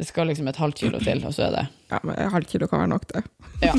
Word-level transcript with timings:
Det 0.00 0.06
skal 0.08 0.30
liksom 0.30 0.46
et 0.48 0.56
halvt 0.56 0.78
kilo 0.80 0.98
til, 1.04 1.18
og 1.28 1.34
så 1.36 1.42
er 1.44 1.50
det 1.52 1.62
Ja, 1.90 1.98
men 2.08 2.14
et 2.16 2.30
halvt 2.32 2.48
kilo 2.48 2.66
kan 2.66 2.80
være 2.80 2.88
nok, 2.88 3.02
det. 3.12 3.20
Ja. 3.60 3.74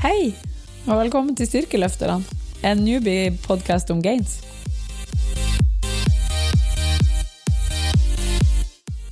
Hei, 0.00 0.30
og 0.86 1.02
velkommen 1.02 1.36
til 1.36 1.50
Styrkeløfterne, 1.50 2.24
en 2.64 2.80
newbie-podkast 2.80 3.92
om 3.92 4.00
gains. 4.00 4.38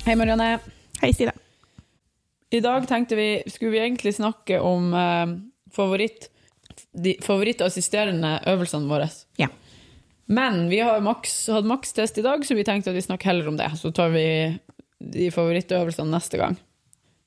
Hei, 0.07 0.17
Marianne. 0.17 0.49
Hei, 1.03 1.13
Stine. 1.13 1.37
I 2.49 2.63
dag 2.65 2.89
tenkte 2.89 3.21
vi, 3.21 3.29
skulle 3.45 3.77
vi 3.77 3.85
egentlig 3.85 4.15
snakke 4.17 4.63
om 4.65 4.89
eh, 4.97 5.37
favoritt, 5.69 6.31
de 6.97 7.19
favorittassisterende 7.21 8.39
øvelsene 8.49 8.89
våre. 8.89 9.13
Ja. 9.37 9.53
Men 10.27 10.69
vi 10.69 10.81
har 10.83 11.01
maks, 11.05 11.35
hatt 11.55 11.67
makstest 11.69 12.19
i 12.19 12.23
dag, 12.25 12.43
så 12.47 12.55
vi 12.59 12.65
tenkte 12.67 12.91
at 12.91 12.97
vi 12.99 13.03
snakker 13.05 13.31
heller 13.31 13.49
om 13.49 13.57
det. 13.61 13.69
Så 13.79 13.93
tar 13.95 14.11
vi 14.11 14.25
de 14.99 15.29
favorittøvelsene 15.31 16.11
neste 16.11 16.41
gang, 16.41 16.57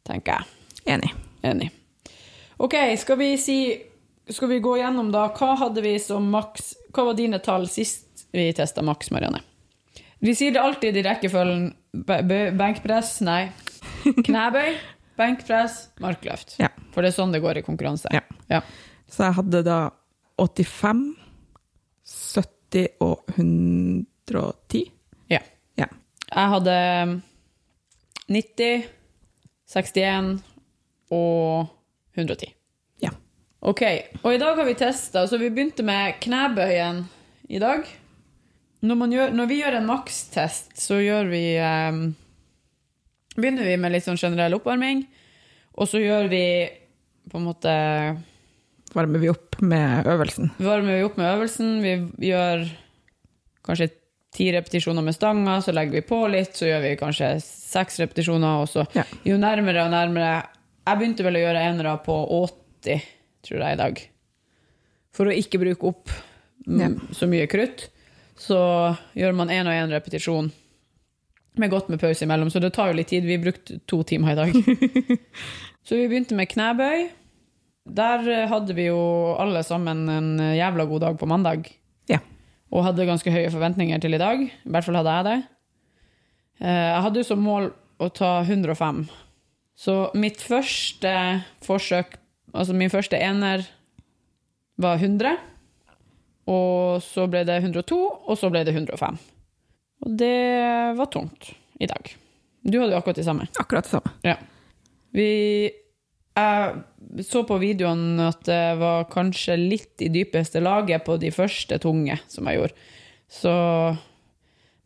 tenker 0.07 0.39
jeg. 0.41 0.49
Enig. 0.95 1.11
Enig. 1.45 1.69
Ok, 2.59 2.75
skal 2.99 3.17
vi 3.21 3.29
si 3.39 3.59
Skal 4.29 4.49
vi 4.51 4.57
gå 4.61 4.73
gjennom 4.77 5.07
da 5.13 5.29
Hva 5.31 5.53
hadde 5.57 5.79
vi 5.81 5.93
som 6.03 6.25
maks 6.33 6.73
Hva 6.93 7.05
var 7.07 7.15
dine 7.17 7.39
tall 7.39 7.63
sist 7.71 8.25
vi 8.35 8.49
testa 8.53 8.83
maks, 8.85 9.09
Marianne? 9.15 9.39
Vi 10.19 10.33
sier 10.35 10.51
det 10.53 10.59
alltid 10.61 10.97
i 10.99 11.03
rekkefølgen 11.07 11.63
be- 12.05 12.19
be- 12.27 12.51
benkpress, 12.59 13.21
nei. 13.25 13.45
Knebøy, 14.27 14.75
benkpress, 15.17 15.77
markløft. 16.03 16.57
Ja. 16.59 16.67
For 16.93 17.01
det 17.05 17.13
er 17.13 17.15
sånn 17.15 17.31
det 17.33 17.39
går 17.41 17.61
i 17.61 17.63
konkurranse. 17.65 18.11
Ja. 18.13 18.21
Ja. 18.51 18.59
Så 19.09 19.23
jeg 19.29 19.37
hadde 19.39 19.63
da 19.65 19.77
85, 20.43 21.05
70 22.69 22.87
og 23.01 23.23
110. 23.27 24.91
ja. 25.29 25.39
Ja. 25.77 25.85
Jeg 26.29 26.49
hadde 26.53 27.21
90, 28.29 28.83
61 29.73 30.43
og 31.09 31.67
110. 32.13 32.53
Ja. 33.01 33.09
Ok, 33.61 33.81
og 34.23 34.33
i 34.33 34.37
dag 34.37 34.55
har 34.55 34.65
vi 34.65 34.73
testa, 34.77 35.27
så 35.27 35.37
vi 35.37 35.49
begynte 35.49 35.83
med 35.83 36.19
knebøyen 36.21 37.07
i 37.49 37.59
dag. 37.59 37.85
Når, 38.81 38.95
man 38.95 39.11
gjør, 39.11 39.33
når 39.33 39.45
vi 39.49 39.61
gjør 39.61 39.79
en 39.79 39.89
makstest, 39.89 40.77
så 40.79 41.01
gjør 41.01 41.27
vi 41.33 41.43
um, 41.59 42.15
Begynner 43.39 43.63
vi 43.63 43.75
med 43.79 43.93
litt 43.93 44.03
sånn 44.03 44.19
generell 44.19 44.57
oppvarming, 44.57 45.05
og 45.79 45.87
så 45.87 45.99
gjør 46.01 46.27
vi 46.27 46.43
på 47.29 47.37
en 47.39 47.45
måte 47.45 47.73
Varmer 48.93 49.19
vi 49.21 49.29
opp 49.29 49.59
med 49.61 50.07
øvelsen. 50.09 50.49
Varmer 50.57 50.97
vi 50.97 51.03
opp 51.05 51.17
med 51.19 51.27
øvelsen. 51.35 51.73
Vi 51.83 52.29
gjør 52.31 52.63
kanskje 53.65 53.89
ti 54.33 54.47
repetisjoner 54.53 55.03
med 55.05 55.13
stanga, 55.17 55.59
så 55.61 55.73
legger 55.73 55.99
vi 55.99 56.01
på 56.09 56.19
litt, 56.31 56.55
så 56.57 56.65
gjør 56.69 56.81
vi 56.85 56.95
kanskje 56.99 57.29
seks 57.43 57.99
repetisjoner, 58.01 58.61
og 58.63 58.67
så 58.69 58.85
Ja. 58.95 59.03
jo 59.25 59.37
nærmere 59.37 59.85
og 59.85 59.91
nærmere 59.91 60.43
Jeg 60.87 60.97
begynte 60.97 61.23
vel 61.23 61.35
å 61.35 61.43
gjøre 61.43 61.61
enere 61.69 61.97
på 62.05 62.15
80, 62.83 63.01
tror 63.45 63.59
jeg, 63.61 63.73
i 63.73 63.77
dag. 63.77 63.99
For 65.13 65.25
å 65.25 65.35
ikke 65.37 65.59
bruke 65.61 65.83
opp 65.87 66.09
Ja. 66.67 66.89
så 67.13 67.27
mye 67.29 67.45
krutt, 67.47 67.89
så 68.37 68.97
gjør 69.15 69.35
man 69.35 69.49
én 69.49 69.67
og 69.67 69.73
én 69.73 69.91
repetisjon 69.91 70.51
med 71.57 71.69
godt 71.69 71.89
med 71.89 71.99
pause 71.99 72.23
imellom, 72.25 72.49
så 72.49 72.59
det 72.61 72.73
tar 72.73 72.87
jo 72.87 72.93
litt 72.97 73.07
tid. 73.09 73.23
Vi 73.25 73.37
brukte 73.37 73.79
to 73.85 74.01
timer 74.03 74.31
i 74.31 74.35
dag. 74.35 74.53
så 75.83 75.95
vi 75.95 76.07
begynte 76.07 76.33
med 76.35 76.47
knebøy. 76.49 77.09
Der 77.85 78.25
eh, 78.29 78.47
hadde 78.51 78.75
vi 78.77 78.87
jo 78.89 78.99
alle 79.39 79.63
sammen 79.65 80.07
en 80.11 80.39
eh, 80.39 80.57
jævla 80.59 80.85
god 80.89 81.01
dag 81.05 81.17
på 81.19 81.25
mandag. 81.29 81.69
Ja. 82.09 82.19
Og 82.71 82.83
hadde 82.85 83.05
ganske 83.07 83.31
høye 83.33 83.49
forventninger 83.53 84.01
til 84.03 84.13
i 84.13 84.21
dag. 84.21 84.43
I 84.45 84.69
hvert 84.69 84.85
fall 84.85 84.99
hadde 84.99 85.15
jeg 85.15 85.27
det. 85.29 85.37
Eh, 86.61 86.89
Jeg 86.93 87.01
hadde 87.07 87.23
jo 87.23 87.29
som 87.31 87.41
mål 87.43 87.71
å 87.99 88.09
ta 88.13 88.33
105. 88.45 89.05
Så 89.79 89.95
mitt 90.19 90.41
første 90.43 91.11
forsøk, 91.63 92.17
altså 92.53 92.75
min 92.75 92.91
første 92.91 93.15
ener, 93.17 93.63
var 94.79 94.99
100. 94.99 95.37
Og 96.49 97.01
så 97.05 97.27
ble 97.29 97.43
det 97.47 97.59
102, 97.63 97.97
og 98.27 98.37
så 98.39 98.49
ble 98.51 98.63
det 98.67 98.73
105. 98.75 99.17
Og 100.05 100.15
det 100.19 100.35
var 100.97 101.09
tungt 101.11 101.51
i 101.79 101.87
dag. 101.87 102.11
Du 102.63 102.79
hadde 102.79 102.91
jo 102.95 102.99
akkurat 102.99 103.19
det 103.19 103.25
samme. 103.27 103.47
Akkurat 103.59 103.85
det 103.87 103.91
samme. 103.93 104.13
Ja. 104.25 104.35
Vi 105.15 105.27
Jeg 106.39 107.25
så 107.25 107.43
på 107.47 107.57
videoen 107.61 108.19
at 108.21 108.43
det 108.47 108.77
var 108.79 109.07
kanskje 109.11 109.57
litt 109.57 110.03
i 110.05 110.11
dypeste 110.13 110.61
laget 110.61 111.05
på 111.07 111.17
de 111.21 111.31
første 111.33 111.79
tunge 111.81 112.19
som 112.29 112.47
jeg 112.49 112.59
gjorde. 112.59 112.87
Så 113.29 113.53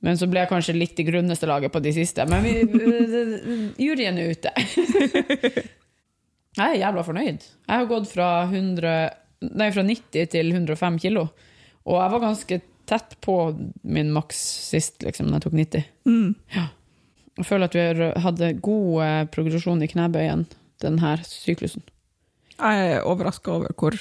Men 0.03 0.18
så 0.19 0.28
ble 0.28 0.42
jeg 0.44 0.52
kanskje 0.52 0.75
litt 0.75 1.00
i 1.00 1.06
grunneste 1.08 1.47
laget 1.47 1.72
på 1.72 1.80
de 1.84 1.94
siste. 1.96 2.25
Men 2.28 2.44
vi, 2.44 2.58
juryen 3.86 4.19
er 4.19 4.34
ute. 4.36 4.52
Jeg 6.53 6.68
er 6.68 6.81
jævla 6.84 7.02
fornøyd. 7.08 7.46
Jeg 7.66 7.74
har 7.81 7.88
gått 7.90 8.12
fra, 8.12 8.28
100, 8.46 8.90
nei, 9.58 9.69
fra 9.74 9.86
90 9.88 10.28
til 10.36 10.52
105 10.52 11.00
kilo. 11.02 11.24
Og 11.88 11.97
jeg 11.97 12.13
var 12.13 12.22
ganske 12.22 12.59
tett 12.86 13.16
på 13.24 13.38
min 13.81 14.12
maks 14.13 14.42
sist, 14.68 15.00
liksom, 15.02 15.31
når 15.31 15.40
jeg 15.40 15.46
tok 15.47 15.56
90. 15.58 15.88
Mm. 16.06 16.68
Jeg 17.40 17.47
føler 17.47 17.72
at 17.72 17.78
vi 17.80 18.12
hadde 18.28 18.52
god 18.68 18.92
eh, 19.08 19.24
progresjon 19.34 19.81
i 19.81 19.90
knebøyen 19.90 20.46
denne 20.83 21.16
syklusen. 21.27 21.83
Jeg 22.53 22.91
er 22.94 23.07
overraska 23.09 23.55
over 23.55 23.73
hvor 23.79 23.97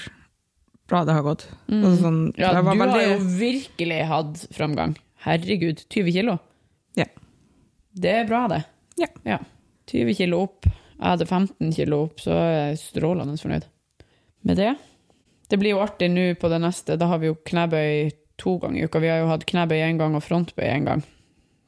bra 0.91 1.05
det 1.09 1.17
har 1.17 1.25
gått. 1.25 1.47
Mm. 1.71 1.81
Altså 1.81 1.97
sånn, 2.03 2.21
Ja, 2.37 2.53
du 2.59 2.69
veldig... 2.69 2.91
har 2.93 3.07
jo 3.15 3.19
virkelig 3.39 4.01
hatt 4.11 4.45
framgang. 4.53 4.95
Herregud, 5.25 5.85
20 5.89 6.13
kilo. 6.19 6.37
Ja. 6.99 7.07
Det 7.95 8.15
er 8.23 8.29
bra, 8.29 8.45
det. 8.51 8.63
Ja. 9.25 9.39
20 9.91 10.15
kilo 10.19 10.43
opp. 10.47 10.67
Jeg 11.03 11.09
hadde 11.17 11.27
15 11.27 11.73
kilo 11.75 12.05
opp, 12.07 12.21
så 12.23 12.35
er 12.37 12.53
jeg 12.53 12.83
strålende 12.85 13.39
fornøyd 13.41 13.65
med 14.47 14.59
det. 14.59 14.75
Det 15.51 15.59
blir 15.61 15.75
jo 15.75 15.83
artig 15.85 16.09
nå 16.13 16.29
på 16.41 16.51
det 16.53 16.61
neste. 16.63 16.97
Da 16.99 17.09
har 17.11 17.21
vi 17.23 17.31
jo 17.31 17.39
knebøy 17.49 18.13
to 18.41 18.57
ganger 18.63 18.83
i 18.83 18.87
uka. 18.87 19.03
Vi 19.03 19.11
har 19.11 19.21
jo 19.23 19.31
hatt 19.33 19.47
knebøy 19.49 19.81
én 19.83 19.99
gang 20.01 20.15
og 20.17 20.25
frontbøy 20.25 20.65
én 20.69 20.87
gang. 20.89 21.03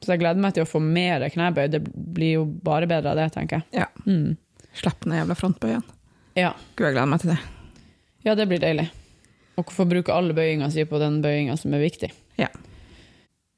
Så 0.03 0.13
jeg 0.13 0.21
gleder 0.23 0.41
meg 0.41 0.55
til 0.55 0.65
å 0.65 0.69
få 0.69 0.81
mer 0.83 1.23
knebøy. 1.31 1.67
Det 1.71 1.81
blir 1.85 2.39
jo 2.39 2.45
bare 2.45 2.89
bedre 2.89 3.13
av 3.13 3.19
det, 3.19 3.29
tenker 3.35 3.61
jeg. 3.61 3.83
Ja. 3.83 3.89
Mm. 4.07 4.35
Slipp 4.75 5.03
den 5.05 5.15
jævla 5.17 5.35
frontbøyen. 5.39 5.83
Ja. 6.35 6.51
Gud, 6.75 6.85
jeg 6.89 6.95
gleder 6.97 7.07
meg 7.11 7.21
til 7.23 7.31
det. 7.33 7.39
ja, 8.25 8.35
det 8.35 8.47
blir 8.49 8.59
deilig. 8.59 8.89
Og 9.57 9.69
få 9.71 9.85
bruke 9.87 10.11
alle 10.11 10.33
bøyinga 10.35 10.67
si 10.73 10.83
på 10.83 10.99
den 10.99 11.21
bøyinga 11.23 11.55
som 11.57 11.73
er 11.77 11.79
viktig. 11.85 12.09
Ja. 12.41 12.49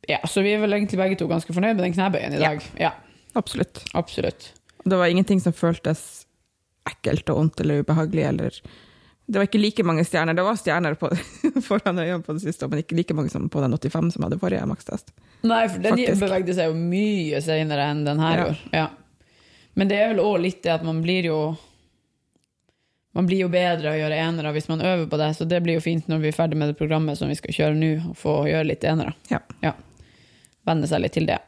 Ja, 0.08 0.20
Så 0.30 0.44
vi 0.46 0.54
er 0.54 0.62
vel 0.62 0.74
egentlig 0.78 1.00
begge 1.00 1.18
to 1.20 1.28
ganske 1.28 1.52
fornøyd 1.56 1.76
med 1.76 1.84
den 1.88 1.94
knebøyen 1.98 2.36
i 2.38 2.42
dag. 2.42 2.62
Ja, 2.80 2.92
Absolutt. 3.36 3.84
absolutt. 3.94 4.52
Det 4.86 4.96
var 4.98 5.10
ingenting 5.12 5.42
som 5.44 5.54
føltes 5.54 6.26
ekkelt 6.88 7.28
og 7.34 7.38
vondt 7.42 7.60
eller 7.62 7.82
ubehagelig. 7.84 8.24
Eller 8.30 8.54
det 9.28 9.36
var 9.42 9.48
ikke 9.50 9.60
like 9.60 9.84
mange 9.84 10.06
stjerner. 10.08 10.38
Det 10.38 10.46
var 10.46 10.56
stjerner 10.56 10.96
på, 10.96 11.10
foran 11.68 12.00
øynene 12.00 12.24
på 12.24 12.34
det 12.38 12.46
siste, 12.46 12.70
men 12.72 12.80
ikke 12.86 12.96
like 12.96 13.14
mange 13.18 13.30
som 13.34 13.50
på 13.52 13.60
den 13.66 13.74
85 13.76 14.14
som 14.16 14.24
hadde 14.24 14.40
forrige 14.40 14.64
makstest. 14.70 15.12
Nei, 15.44 15.66
for 15.68 15.82
den 15.84 15.98
Faktisk. 15.98 16.22
bevegde 16.24 16.56
seg 16.56 16.70
jo 16.72 16.78
mye 16.80 17.42
senere 17.44 17.90
enn 17.92 18.06
den 18.08 18.20
her 18.24 18.38
Ja. 18.38 18.46
år. 18.54 18.64
Ja. 18.74 18.88
Men 19.78 19.90
det 19.92 19.98
er 20.02 20.12
vel 20.12 20.24
òg 20.24 20.40
litt 20.42 20.64
det 20.66 20.74
at 20.74 20.86
man 20.86 21.04
blir 21.06 21.30
jo 21.30 21.40
Man 23.18 23.26
blir 23.30 23.44
jo 23.46 23.50
bedre 23.50 23.92
å 23.94 23.98
gjøre 23.98 24.18
enere 24.22 24.52
hvis 24.54 24.68
man 24.70 24.82
øver 24.86 25.08
på 25.10 25.18
det, 25.18 25.32
så 25.34 25.46
det 25.50 25.64
blir 25.66 25.80
jo 25.80 25.82
fint 25.82 26.10
når 26.10 26.20
vi 26.22 26.30
er 26.30 26.36
ferdig 26.38 26.58
med 26.62 26.70
det 26.70 26.78
programmet 26.78 27.18
som 27.18 27.32
vi 27.32 27.38
skal 27.40 27.56
kjøre 27.56 27.78
nå, 27.78 27.92
å 28.12 28.18
få 28.18 28.34
gjøre 28.46 28.68
litt 28.70 28.84
enere. 28.86 29.16
Ja. 29.32 29.74
Venne 30.68 30.90
seg 30.90 31.02
litt 31.02 31.16
til 31.18 31.26
det. 31.26 31.40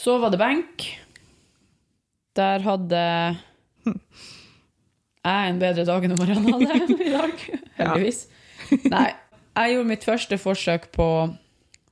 Så 0.00 0.16
var 0.22 0.32
det 0.32 0.40
benk. 0.40 0.86
Der 2.38 2.64
hadde 2.64 3.02
jeg 5.24 5.52
en 5.52 5.60
bedre 5.60 5.84
dag 5.88 6.06
enn 6.06 6.16
Marianne 6.16 6.56
hadde 6.56 6.96
i 7.10 7.12
dag, 7.12 7.44
heldigvis. 7.76 8.24
Nei, 8.88 9.10
jeg 9.54 9.76
gjorde 9.76 9.90
mitt 9.92 10.08
første 10.08 10.40
forsøk 10.40 10.88
på 10.96 11.08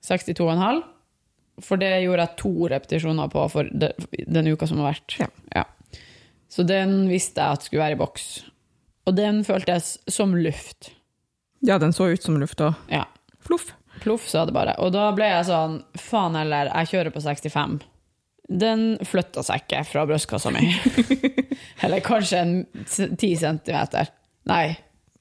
62,5. 0.08 0.82
For 1.62 1.78
det 1.80 1.92
gjorde 2.02 2.24
jeg 2.26 2.36
to 2.40 2.52
repetisjoner 2.72 3.28
på 3.32 3.44
for 3.52 3.68
den 3.72 4.48
uka 4.52 4.66
som 4.66 4.80
har 4.82 4.92
vært. 4.94 5.18
Ja. 5.54 5.64
Så 6.52 6.64
den 6.68 7.06
visste 7.08 7.40
jeg 7.40 7.56
at 7.58 7.62
skulle 7.68 7.82
være 7.84 7.96
i 7.96 8.00
boks. 8.02 8.26
Og 9.08 9.14
den 9.16 9.40
føltes 9.46 9.94
som 10.10 10.34
luft. 10.36 10.90
ja, 11.62 11.78
den 11.78 11.92
så 11.94 12.10
ut 12.12 12.22
som 12.22 12.36
luft 12.42 12.60
òg. 12.60 12.74
Ja. 12.90 13.04
Fluff. 13.42 13.72
Pluff, 14.02 14.26
sa 14.28 14.44
det 14.46 14.52
bare. 14.54 14.74
Og 14.82 14.90
da 14.94 15.08
ble 15.14 15.26
jeg 15.30 15.46
sånn, 15.46 15.78
faen 15.98 16.34
heller, 16.38 16.70
jeg 16.74 16.90
kjører 16.92 17.14
på 17.14 17.22
65. 17.22 17.80
Den 18.50 18.82
flytta 19.06 19.42
seg 19.46 19.62
ikke 19.62 19.84
fra 19.86 20.02
brystkassa 20.10 20.50
mi. 20.54 20.72
Eller 21.86 22.02
kanskje 22.04 22.40
en 22.42 22.54
ti 22.90 23.06
10 23.14 23.36
centimeter. 23.44 24.10
Nei, 24.50 24.74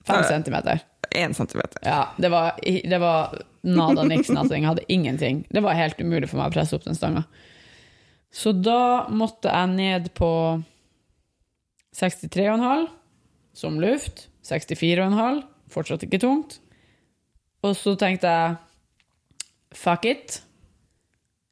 5 0.10 0.18
Eh. 0.18 0.28
centimeter. 0.28 0.82
Én 1.16 1.34
centimeter. 1.38 1.82
Ja, 1.86 2.08
det 2.18 2.30
var, 2.34 2.58
det 2.64 3.00
var 3.02 3.38
nada 3.64 4.04
niks 4.08 4.32
nothing. 4.34 4.64
Jeg 4.64 4.72
hadde 4.72 4.88
ingenting. 4.92 5.46
Det 5.54 5.64
var 5.64 5.78
helt 5.78 6.00
umulig 6.02 6.30
for 6.30 6.42
meg 6.42 6.52
å 6.52 6.56
presse 6.56 6.76
opp 6.78 6.86
den 6.88 6.98
stanga. 6.98 7.26
Så 8.32 8.54
da 8.56 9.08
måtte 9.12 9.52
jeg 9.52 9.74
ned 9.76 10.12
på 10.18 10.32
63,5 11.98 12.88
som 13.54 13.80
luft. 13.84 14.28
64,5, 14.48 15.44
fortsatt 15.72 16.06
ikke 16.08 16.22
tungt. 16.24 16.60
Og 17.62 17.76
så 17.78 17.94
tenkte 18.00 18.32
jeg 18.32 18.56
fuck 19.78 20.08
it. 20.10 20.40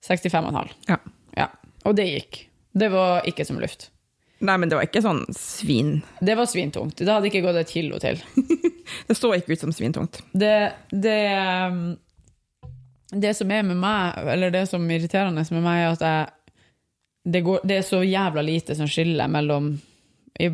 65,5. 0.07 0.73
Ja. 0.89 0.97
Ja. 1.37 1.49
Og 1.85 1.95
det 1.99 2.07
gikk. 2.07 2.45
Det 2.79 2.89
var 2.93 3.27
ikke 3.29 3.45
som 3.45 3.59
luft. 3.61 3.89
Nei, 4.39 4.55
men 4.57 4.69
det 4.71 4.77
var 4.77 4.87
ikke 4.87 5.01
sånn 5.03 5.25
svin. 5.35 5.97
Det 6.23 6.35
var 6.39 6.47
svintungt. 6.47 6.95
Det 6.99 7.11
hadde 7.11 7.27
ikke 7.27 7.41
gått 7.43 7.59
et 7.59 7.73
kilo 7.73 7.99
til. 7.99 8.21
Det 9.07 9.13
så 9.17 9.29
ikke 9.35 9.53
ut 9.53 9.61
som 9.61 9.73
svintungt. 9.75 10.21
Det, 10.33 10.71
det, 10.89 11.17
det 13.13 13.33
som 13.37 13.51
er 13.53 13.67
med 13.67 13.77
meg, 13.77 14.17
eller 14.33 14.53
det 14.53 14.63
som 14.71 14.85
er 14.87 14.97
irriterende 14.97 15.43
med 15.53 15.65
meg, 15.65 15.83
er 15.83 15.91
at 15.93 16.05
jeg 16.07 16.31
det, 17.29 17.41
går, 17.45 17.59
det 17.67 17.77
er 17.77 17.85
så 17.85 17.99
jævla 18.01 18.41
lite 18.41 18.73
som 18.79 18.89
skiller 18.89 19.29
mellom 19.29 19.73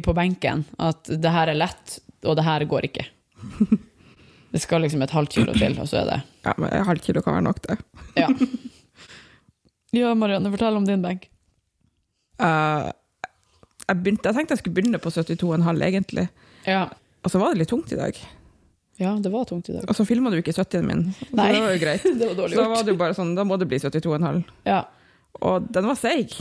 på 0.03 0.13
benken 0.17 0.65
at 0.81 1.07
det 1.07 1.31
her 1.31 1.51
er 1.53 1.59
lett, 1.61 1.99
og 2.25 2.35
det 2.35 2.43
her 2.47 2.65
går 2.67 2.89
ikke. 2.89 3.05
Det 4.55 4.61
skal 4.63 4.85
liksom 4.85 5.01
et 5.03 5.11
halvt 5.11 5.33
kilo 5.35 5.51
til, 5.51 5.73
og 5.83 5.87
så 5.91 5.97
er 5.99 6.05
det 6.07 6.17
Ja, 6.45 6.53
men 6.55 6.69
et 6.71 6.85
halvt 6.87 7.03
kilo 7.03 7.19
kan 7.25 7.33
være 7.35 7.43
nok, 7.49 7.57
det. 7.65 7.75
Ja. 8.15 8.29
Ja, 9.95 10.13
Marianne, 10.15 10.49
fortell 10.51 10.75
om 10.75 10.85
din 10.87 11.03
benk. 11.03 11.29
Eh, 12.39 12.87
jeg, 13.89 13.97
begynte, 14.01 14.29
jeg 14.29 14.35
tenkte 14.39 14.55
jeg 14.55 14.61
skulle 14.63 14.75
begynne 14.79 14.99
på 15.03 15.11
72,5 15.13 15.83
egentlig, 15.89 16.27
Ja. 16.65 16.87
og 17.23 17.31
så 17.31 17.39
var 17.41 17.53
det 17.53 17.59
litt 17.63 17.69
tungt 17.69 17.91
i 17.93 17.99
dag. 17.99 18.17
ja, 18.97 19.11
det 19.19 19.31
var 19.31 19.45
tungt 19.45 19.69
i 19.69 19.73
dag. 19.75 19.85
Og 19.89 19.95
så 19.95 20.05
filma 20.07 20.29
du 20.31 20.37
ikke 20.39 20.53
70-en 20.55 20.85
min, 20.87 21.03
så 21.19 21.29
Nei. 21.35 21.51
det 21.53 21.61
var 21.61 21.71
jo 21.75 21.79
greit. 21.83 22.03
Det 22.19 22.27
var 22.29 22.35
dårlig 22.35 22.55
Så 22.55 22.61
da 22.61 22.67
var 22.69 22.75
gjort. 22.77 22.85
det 22.85 22.93
jo 22.95 22.99
bare 23.03 23.13
sånn, 23.17 23.35
da 23.35 23.43
må 23.43 23.57
det 23.59 23.67
bli 23.67 23.77
72,5. 23.83 24.43
Ja, 24.65 24.83
Og 25.41 25.67
den 25.75 25.85
var 25.89 25.95
seig. 25.99 26.31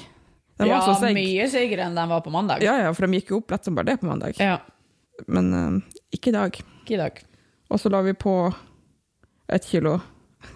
Den 0.58 0.68
ja 0.70 0.78
var 0.78 0.94
seig. 1.00 1.16
mye 1.18 1.48
seigere 1.50 1.82
enn 1.88 1.96
den 1.98 2.08
var 2.08 2.20
på 2.22 2.30
mandag. 2.30 2.62
Ja, 2.62 2.76
ja, 2.78 2.92
for 2.94 3.06
de 3.08 3.18
gikk 3.18 3.32
jo 3.32 3.40
opp 3.42 3.50
lett 3.50 3.64
som 3.66 3.74
bare 3.74 3.90
det 3.90 3.96
på 4.00 4.06
mandag. 4.06 4.38
Ja, 4.38 4.60
Men 5.26 5.52
uh, 5.54 5.80
ikke 6.14 6.30
i 6.30 6.36
dag. 6.36 6.54
ikke 6.84 6.94
i 6.94 7.00
dag. 7.00 7.18
Og 7.70 7.80
så 7.82 7.90
la 7.90 8.00
vi 8.06 8.12
på 8.14 8.54
ett 9.50 9.64
kilo, 9.66 9.96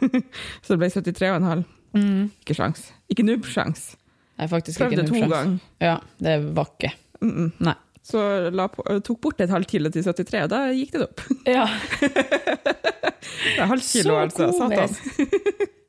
så 0.62 0.76
det 0.76 0.78
ble 0.78 0.88
73,5. 0.88 1.64
Mm. 1.98 2.30
Ikke 2.44 2.54
sjans. 2.54 2.92
Ikke 3.10 3.24
nubbsjans. 3.26 3.96
Jeg 4.38 4.50
faktisk 4.50 4.78
Prøvde 4.80 5.02
ikke 5.02 5.08
to 5.08 5.28
ganger. 5.34 5.58
Ja, 5.80 5.96
det 6.22 6.38
var 6.54 6.68
ikke. 6.78 6.92
Mm 7.20 7.30
-mm. 7.36 7.52
Nei. 7.66 7.74
Så 8.02 8.50
la 8.50 8.66
på, 8.68 8.82
øh, 8.90 9.00
tok 9.02 9.20
bort 9.20 9.40
et 9.40 9.50
halvt 9.50 9.66
kilo 9.68 9.90
til 9.90 10.02
73, 10.04 10.42
og 10.42 10.48
da 10.50 10.60
gikk 10.72 10.92
det 10.92 11.02
opp. 11.02 11.20
Ja, 11.46 11.66
Det 12.00 13.58
er 13.58 13.66
halvt 13.66 13.92
kilo, 13.92 14.14
så 14.14 14.20
altså. 14.20 14.52
Satan. 14.52 14.88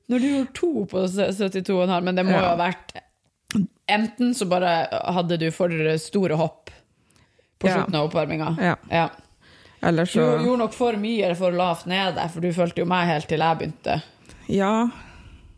Når 0.10 0.20
du 0.20 0.26
gjorde 0.28 0.54
to 0.54 0.86
på 0.90 1.04
72,5, 1.08 2.02
men 2.04 2.16
det 2.16 2.26
må 2.26 2.32
jo 2.32 2.38
Ja. 2.38 2.56
ha 2.56 2.58
vært 2.58 2.94
Enten 3.90 4.34
så 4.36 4.46
bare 4.46 4.88
hadde 5.14 5.38
du 5.38 5.52
for 5.52 5.70
store 5.98 6.36
hopp 6.38 6.70
på 7.60 7.68
Ja. 7.68 7.74
slutten 7.74 7.96
av 7.96 8.06
oppvarminga. 8.10 8.58
Ja. 8.62 8.76
Ja. 8.92 9.10
Eller 9.82 10.06
Du 10.06 10.20
gjorde 10.20 10.58
nok 10.58 10.74
for 10.74 10.94
mye 10.94 11.36
for 11.36 11.52
lavt 11.52 11.86
nede, 11.86 12.30
for 12.30 12.42
du 12.42 12.52
fulgte 12.54 12.80
jo 12.80 12.86
meg 12.86 13.08
helt 13.08 13.28
til 13.28 13.40
jeg 13.40 13.58
begynte, 13.58 14.02
Ja, 14.50 14.90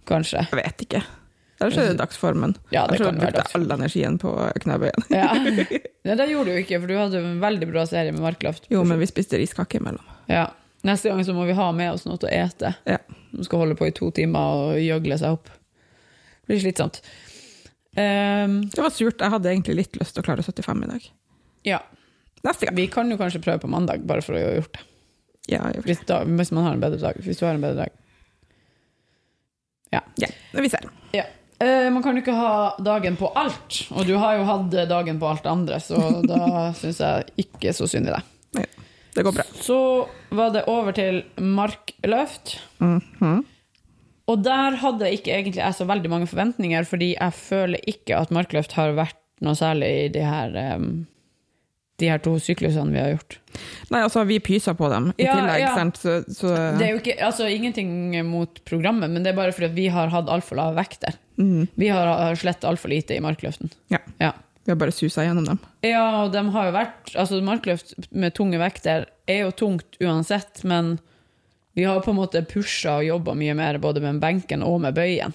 kanskje. 0.05 0.47
jeg 0.51 0.63
vet 0.63 0.81
ikke. 0.81 1.03
Eller 1.61 1.75
så 1.75 1.81
er 1.83 1.91
det 1.91 1.99
dagsformen. 2.01 2.55
Ja, 2.73 2.87
det 2.89 2.95
Eller 2.97 3.11
kan 3.11 3.19
brukte 3.21 3.43
jeg 3.43 3.55
all 3.59 3.73
energien 3.77 4.15
på 4.21 4.31
knebøyen. 4.63 5.03
Ja. 5.13 5.27
Nei, 6.09 6.15
det 6.17 6.25
gjorde 6.31 6.55
du 6.55 6.57
ikke, 6.63 6.79
for 6.81 6.89
du 6.89 6.95
hadde 6.97 7.21
en 7.21 7.37
veldig 7.43 7.67
bra 7.69 7.83
serie 7.89 8.11
med 8.15 8.23
markløft. 8.25 8.65
Jo, 8.73 8.81
men 8.87 8.97
vi 9.01 9.07
spiste 9.11 9.37
riskake 9.37 9.77
imellom. 9.81 10.03
Ja. 10.31 10.47
Neste 10.87 11.11
gang 11.11 11.21
så 11.27 11.35
må 11.37 11.45
vi 11.45 11.53
ha 11.53 11.67
med 11.77 11.91
oss 11.93 12.07
noe 12.09 12.17
til 12.17 12.31
å 12.31 12.33
ete. 12.33 12.73
Ja. 12.89 12.97
De 13.31 13.45
skal 13.45 13.61
holde 13.61 13.77
på 13.77 13.85
i 13.85 13.93
to 13.93 14.09
timer 14.17 14.63
og 14.65 14.79
gjøgle 14.81 15.19
seg 15.21 15.37
opp. 15.37 15.51
Det 16.41 16.49
blir 16.55 16.63
slitsomt. 16.63 16.97
Um, 17.93 18.55
Det 18.71 18.81
var 18.81 18.89
surt. 18.95 19.21
Jeg 19.21 19.29
hadde 19.35 19.51
egentlig 19.53 19.75
litt 19.83 19.99
lyst 20.01 20.15
til 20.17 20.23
å 20.23 20.25
klare 20.25 20.41
75 20.47 20.81
i 20.87 20.89
dag. 20.95 21.09
ja, 21.69 21.81
Neste 22.41 22.65
gang. 22.65 22.75
vi 22.79 22.87
kan 22.89 23.11
jo 23.13 23.19
kanskje 23.21 23.43
prøve 23.45 23.61
på 23.61 23.69
mandag, 23.69 24.01
bare 24.09 24.23
for 24.25 24.33
å 24.33 24.39
ha 24.41 24.55
gjort 24.57 24.73
det. 24.73 24.81
Ja, 25.53 25.67
Hvis, 25.85 25.99
da, 26.09 26.23
hvis 26.25 26.49
man 26.55 26.63
har 26.65 26.73
en 26.73 26.81
bedre 26.81 26.97
dag. 26.97 27.19
Hvis 27.21 27.37
du 27.37 27.45
har 27.45 27.53
en 27.53 27.61
bedre 27.61 27.83
dag. 27.85 27.91
ja. 29.91 30.01
Vi 30.51 30.69
ser. 30.69 30.89
Ja. 31.13 31.23
Eh, 31.61 31.87
man 31.93 32.01
kan 32.01 32.17
jo 32.17 32.23
ikke 32.23 32.35
ha 32.35 32.53
dagen 32.81 33.17
på 33.19 33.29
alt, 33.37 33.83
og 33.93 34.07
du 34.09 34.15
har 34.17 34.39
jo 34.39 34.47
hatt 34.47 34.73
dagen 34.89 35.19
på 35.21 35.29
alt 35.29 35.43
det 35.45 35.51
andre, 35.51 35.79
så 35.83 35.99
da 36.31 36.71
syns 36.77 37.01
jeg 37.03 37.45
ikke 37.45 37.73
så 37.77 37.89
synd 37.91 38.09
i 38.09 38.15
deg. 38.15 38.27
Det 39.11 39.25
går 39.27 39.35
bra. 39.35 39.43
Så 39.59 39.77
var 40.31 40.53
det 40.55 40.63
over 40.71 40.95
til 40.95 41.23
markløft. 41.35 42.57
Mhm. 42.79 43.41
Og 44.31 44.43
der 44.45 44.77
hadde 44.79 45.09
ikke 45.11 45.33
egentlig 45.33 45.59
jeg 45.59 45.75
så 45.75 45.83
veldig 45.89 46.09
mange 46.11 46.27
forventninger, 46.29 46.85
fordi 46.87 47.09
jeg 47.17 47.35
føler 47.35 47.81
ikke 47.89 48.15
at 48.15 48.31
markløft 48.31 48.77
har 48.77 48.93
vært 48.95 49.17
noe 49.43 49.57
særlig 49.57 49.89
i 50.05 50.11
de 50.13 50.21
her, 50.23 50.53
em, 50.55 50.85
de 52.01 52.09
her 52.09 52.21
to 52.24 52.33
syklusene 52.42 52.92
vi 52.94 53.00
har 53.01 53.13
gjort. 53.13 53.38
Nei, 53.92 54.01
altså, 54.01 54.24
vi 54.27 54.39
pyser 54.44 54.75
på 54.80 54.89
dem 54.92 55.09
i 55.18 55.25
Ja, 55.27 55.36
tillegg, 55.38 55.63
ja. 55.63 55.71
sant? 55.77 56.00
Så, 56.01 56.19
så 56.33 56.51
Det 56.80 56.88
er 56.88 56.94
jo 56.95 57.01
ikke, 57.01 57.18
altså 57.24 57.48
ingenting 57.51 57.92
mot 58.27 58.62
programmet, 58.68 59.12
men 59.13 59.24
det 59.25 59.33
er 59.33 59.38
bare 59.38 59.53
fordi 59.56 59.69
vi 59.75 59.89
har 59.94 60.12
hatt 60.13 60.31
altfor 60.31 60.57
lave 60.59 60.77
vekter. 60.80 61.18
Mm. 61.42 61.68
Vi 61.75 61.89
har, 61.92 62.07
har 62.07 62.39
slett 62.39 62.65
altfor 62.68 62.92
lite 62.94 63.15
i 63.18 63.21
markløften. 63.24 63.71
Ja. 63.94 64.01
Ja. 64.21 64.33
Vi 64.63 64.69
har 64.69 64.77
bare 64.77 64.94
susa 64.94 65.24
gjennom 65.25 65.45
dem. 65.48 65.59
Ja, 65.81 66.03
og 66.24 66.33
de 66.36 66.42
har 66.53 66.68
jo 66.68 66.74
vært 66.75 67.15
Altså, 67.18 67.39
markløft 67.42 67.95
med 68.13 68.36
tunge 68.38 68.59
vekter 68.62 69.07
er 69.31 69.39
jo 69.47 69.54
tungt 69.57 69.97
uansett, 70.04 70.62
men 70.69 71.00
vi 71.74 71.86
har 71.88 72.01
på 72.04 72.12
en 72.13 72.19
måte 72.19 72.44
pusha 72.45 72.97
og 73.00 73.07
jobba 73.07 73.33
mye 73.39 73.56
mer 73.57 73.80
både 73.81 74.04
med 74.04 74.19
benken 74.21 74.62
og 74.68 74.81
med 74.83 74.94
bøyen. 74.97 75.33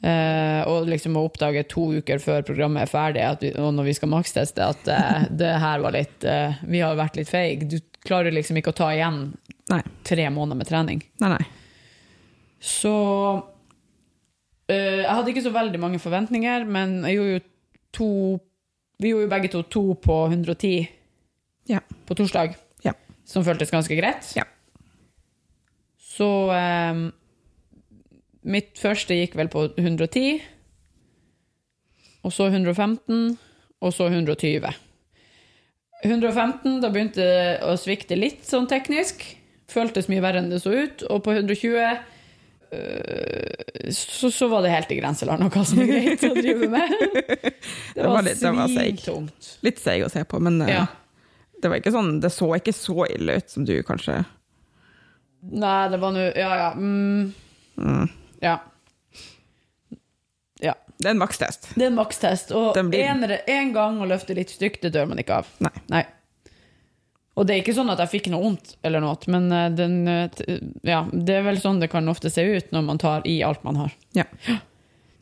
Eh, 0.00 0.62
og 0.64 0.86
liksom 0.88 1.18
å 1.20 1.26
oppdage 1.28 1.66
to 1.68 1.82
uker 2.00 2.22
før 2.24 2.44
programmet 2.48 2.86
er 2.86 2.88
ferdig, 2.88 3.24
vi, 3.42 3.50
og 3.60 3.74
når 3.76 3.90
vi 3.90 3.94
skal 3.98 4.08
maksteste, 4.14 4.64
at 4.72 4.88
uh, 4.88 5.26
det 5.42 5.50
her 5.60 5.82
var 5.84 5.92
litt 5.92 6.24
uh, 6.24 6.56
Vi 6.64 6.80
har 6.80 6.96
vært 6.96 7.18
litt 7.20 7.28
feige. 7.28 7.68
Du 7.68 7.76
klarer 8.06 8.32
liksom 8.32 8.56
ikke 8.56 8.72
å 8.72 8.78
ta 8.78 8.88
igjen 8.94 9.26
Nei. 9.68 9.82
tre 10.08 10.24
måneder 10.32 10.56
med 10.62 10.70
trening. 10.70 11.02
Nei, 11.20 11.34
nei. 11.36 11.44
Så 12.60 12.94
Jeg 14.70 15.08
hadde 15.08 15.32
ikke 15.32 15.44
så 15.44 15.52
veldig 15.52 15.80
mange 15.82 16.00
forventninger, 16.00 16.64
men 16.64 17.00
jeg 17.04 17.18
gjorde 17.18 17.34
jo 17.34 17.44
to 17.96 18.08
Vi 19.02 19.12
gjorde 19.12 19.26
jo 19.26 19.32
begge 19.32 19.52
to 19.52 19.62
to 19.68 19.84
på 20.00 20.16
110 20.30 20.88
Ja. 21.68 21.80
på 22.06 22.16
torsdag, 22.16 22.56
Ja. 22.84 22.92
som 23.24 23.44
føltes 23.44 23.70
ganske 23.72 23.96
greit. 24.00 24.32
Ja. 24.36 24.44
Så 26.00 26.28
Mitt 28.42 28.78
første 28.80 29.14
gikk 29.18 29.34
vel 29.36 29.50
på 29.52 29.66
110, 29.76 30.40
og 32.24 32.32
så 32.32 32.46
115, 32.50 33.36
og 33.80 33.92
så 33.96 34.06
120. 34.12 34.70
115, 36.04 36.78
da 36.80 36.88
begynte 36.92 37.20
det 37.20 37.58
å 37.68 37.74
svikte 37.80 38.16
litt 38.16 38.46
sånn 38.48 38.66
teknisk. 38.70 39.22
Føltes 39.70 40.08
mye 40.10 40.22
verre 40.24 40.40
enn 40.40 40.48
det 40.52 40.62
så 40.64 40.72
ut. 40.72 41.02
Og 41.12 41.20
på 41.24 41.34
120 41.36 41.76
øh, 42.72 43.90
så, 43.92 44.30
så 44.32 44.48
var 44.50 44.64
det 44.64 44.72
helt 44.72 44.92
i 44.94 44.98
grenseland 45.00 45.44
hva 45.52 45.64
som 45.68 45.80
er 45.84 45.90
greit 45.92 46.24
å 46.26 46.32
drive 46.36 46.68
med. 46.72 46.96
Det 47.96 48.06
var 48.08 48.22
litt- 48.24 48.40
det 48.40 48.52
var 48.56 48.68
svintungt. 48.72 49.48
Litt 49.66 49.80
seig 49.82 50.04
å 50.06 50.10
se 50.12 50.24
på, 50.24 50.40
men 50.40 50.60
eh, 50.64 50.72
Ja. 50.78 50.86
det, 51.60 51.92
sånn, 51.92 52.20
det 52.22 52.30
så 52.32 52.48
ikke 52.56 52.72
så 52.72 53.04
ille 53.12 53.36
ut 53.40 53.50
som 53.52 53.64
du 53.68 53.74
kanskje 53.84 54.22
Nei, 55.40 55.88
det 55.92 55.98
var 56.00 56.12
nå 56.12 56.20
Ja, 56.36 56.50
ja. 56.56 56.70
Mm, 56.76 57.32
mm. 57.80 58.08
Ja. 58.44 58.58
Ja. 60.60 60.74
Det 61.00 61.08
er 61.08 61.14
en 61.14 61.20
makstest. 61.22 61.70
Det 61.74 61.84
er 61.86 61.90
en 61.90 61.96
makstest. 61.96 62.50
Og 62.56 62.76
en, 62.76 63.72
gang 63.72 64.00
å 64.00 64.08
løfte 64.08 64.36
litt 64.36 64.52
stygt, 64.52 64.82
det 64.84 64.92
dør 64.96 65.08
man 65.12 65.22
ikke 65.22 65.40
av. 65.40 65.52
Nei. 65.88 66.04
Og 67.38 67.46
det 67.48 67.54
er 67.54 67.62
ikke 67.62 67.76
sånn 67.76 67.88
at 67.92 68.02
jeg 68.02 68.12
fikk 68.18 68.26
noe 68.32 68.42
vondt, 68.42 68.74
eller 68.84 69.00
noe, 69.00 69.16
men 69.32 69.46
eh, 69.54 69.68
den, 69.72 69.94
eh, 70.10 70.58
ja, 70.84 71.04
det 71.08 71.38
er 71.38 71.46
vel 71.46 71.60
sånn 71.62 71.78
det 71.80 71.88
kan 71.92 72.10
ofte 72.10 72.28
se 72.32 72.44
ut 72.44 72.74
når 72.74 72.84
man 72.84 73.00
tar 73.00 73.24
i 73.28 73.38
alt 73.46 73.62
man 73.64 73.78
har. 73.80 73.94
Ja. 74.18 74.26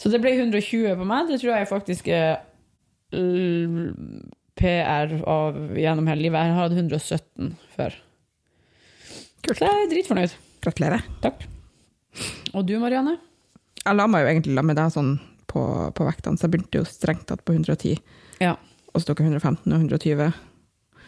Så 0.02 0.10
det 0.10 0.18
ble 0.24 0.32
120 0.34 0.96
på 0.98 1.06
meg. 1.06 1.30
Det 1.30 1.38
tror 1.42 1.54
jeg 1.54 1.70
faktisk 1.70 2.10
er 2.10 2.40
PR 4.58 5.14
av 5.30 5.60
gjennom 5.78 6.10
hele 6.10 6.26
livet. 6.26 6.40
Jeg 6.42 6.56
har 6.56 6.66
hatt 6.66 6.76
117 6.76 7.54
før. 7.76 8.00
Kult. 9.46 9.60
Så 9.60 9.68
jeg 9.68 9.84
er 9.86 9.94
dritfornøyd. 9.94 10.34
Gratulerer. 10.64 11.06
Takk. 11.22 11.46
Og 12.58 12.66
du, 12.66 12.74
Marianne? 12.82 13.16
Jeg 13.84 13.94
la 13.96 14.06
meg 14.10 14.24
jo 14.24 14.30
egentlig 14.32 14.64
med 14.66 14.76
deg 14.78 14.90
sånn 14.92 15.12
på, 15.48 15.62
på 15.96 16.06
vektene, 16.08 16.36
så 16.36 16.46
jeg 16.48 16.54
begynte 16.56 16.80
jo 16.80 16.86
strengt 16.88 17.26
tatt 17.30 17.44
på 17.46 17.54
110. 17.54 17.94
Ja. 18.42 18.56
Og 18.92 19.00
så 19.00 19.08
tok 19.12 19.22
jeg 19.22 19.30
115 19.30 19.72
og 19.72 19.78
120. 19.78 20.32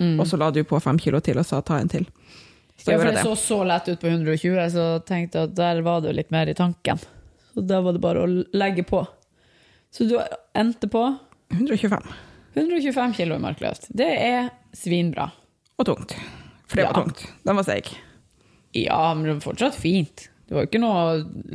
Mm. 0.00 0.14
Og 0.22 0.26
så 0.30 0.38
la 0.40 0.48
du 0.54 0.62
på 0.64 0.78
fem 0.80 0.98
kilo 1.02 1.20
til 1.24 1.40
og 1.42 1.44
sa 1.48 1.58
ta 1.66 1.80
en 1.82 1.90
til. 1.92 2.06
Så 2.80 2.94
Ja, 2.94 2.96
for 3.02 3.10
det 3.10 3.18
det. 3.18 3.24
så 3.26 3.34
så 3.36 3.58
lett 3.68 3.88
ut 3.90 4.00
på 4.00 4.08
120, 4.08 4.70
så 4.72 4.84
tenkte 5.04 5.42
jeg 5.42 5.50
at 5.50 5.56
der 5.58 5.82
var 5.84 6.00
det 6.00 6.12
jo 6.14 6.16
litt 6.16 6.30
mer 6.32 6.48
i 6.48 6.54
tanken. 6.56 7.02
Så 7.52 7.60
da 7.66 7.82
var 7.84 7.92
det 7.92 8.00
bare 8.00 8.22
å 8.24 8.30
legge 8.56 8.86
på. 8.88 9.02
Så 9.92 10.06
du 10.08 10.14
endte 10.56 10.88
på 10.88 11.02
125. 11.52 12.06
125 12.54 13.12
kilo 13.18 13.36
i 13.36 13.42
markløft. 13.42 13.90
Det 13.90 14.06
er 14.08 14.48
svinbra. 14.72 15.28
Og 15.76 15.86
tungt. 15.90 16.14
For 16.70 16.76
det 16.78 16.86
Ja. 16.86 16.92
var 16.94 17.02
tungt. 17.02 17.26
Den 17.44 17.56
var 17.58 17.64
seig. 17.66 17.90
Ja, 18.72 19.12
men 19.14 19.24
det 19.26 19.34
var 19.34 19.52
fortsatt 19.52 19.74
fint. 19.74 20.29
Det 20.50 20.56
var 20.56 20.64
jo 20.64 20.68
ikke 20.72 20.80
noe, 20.82 21.02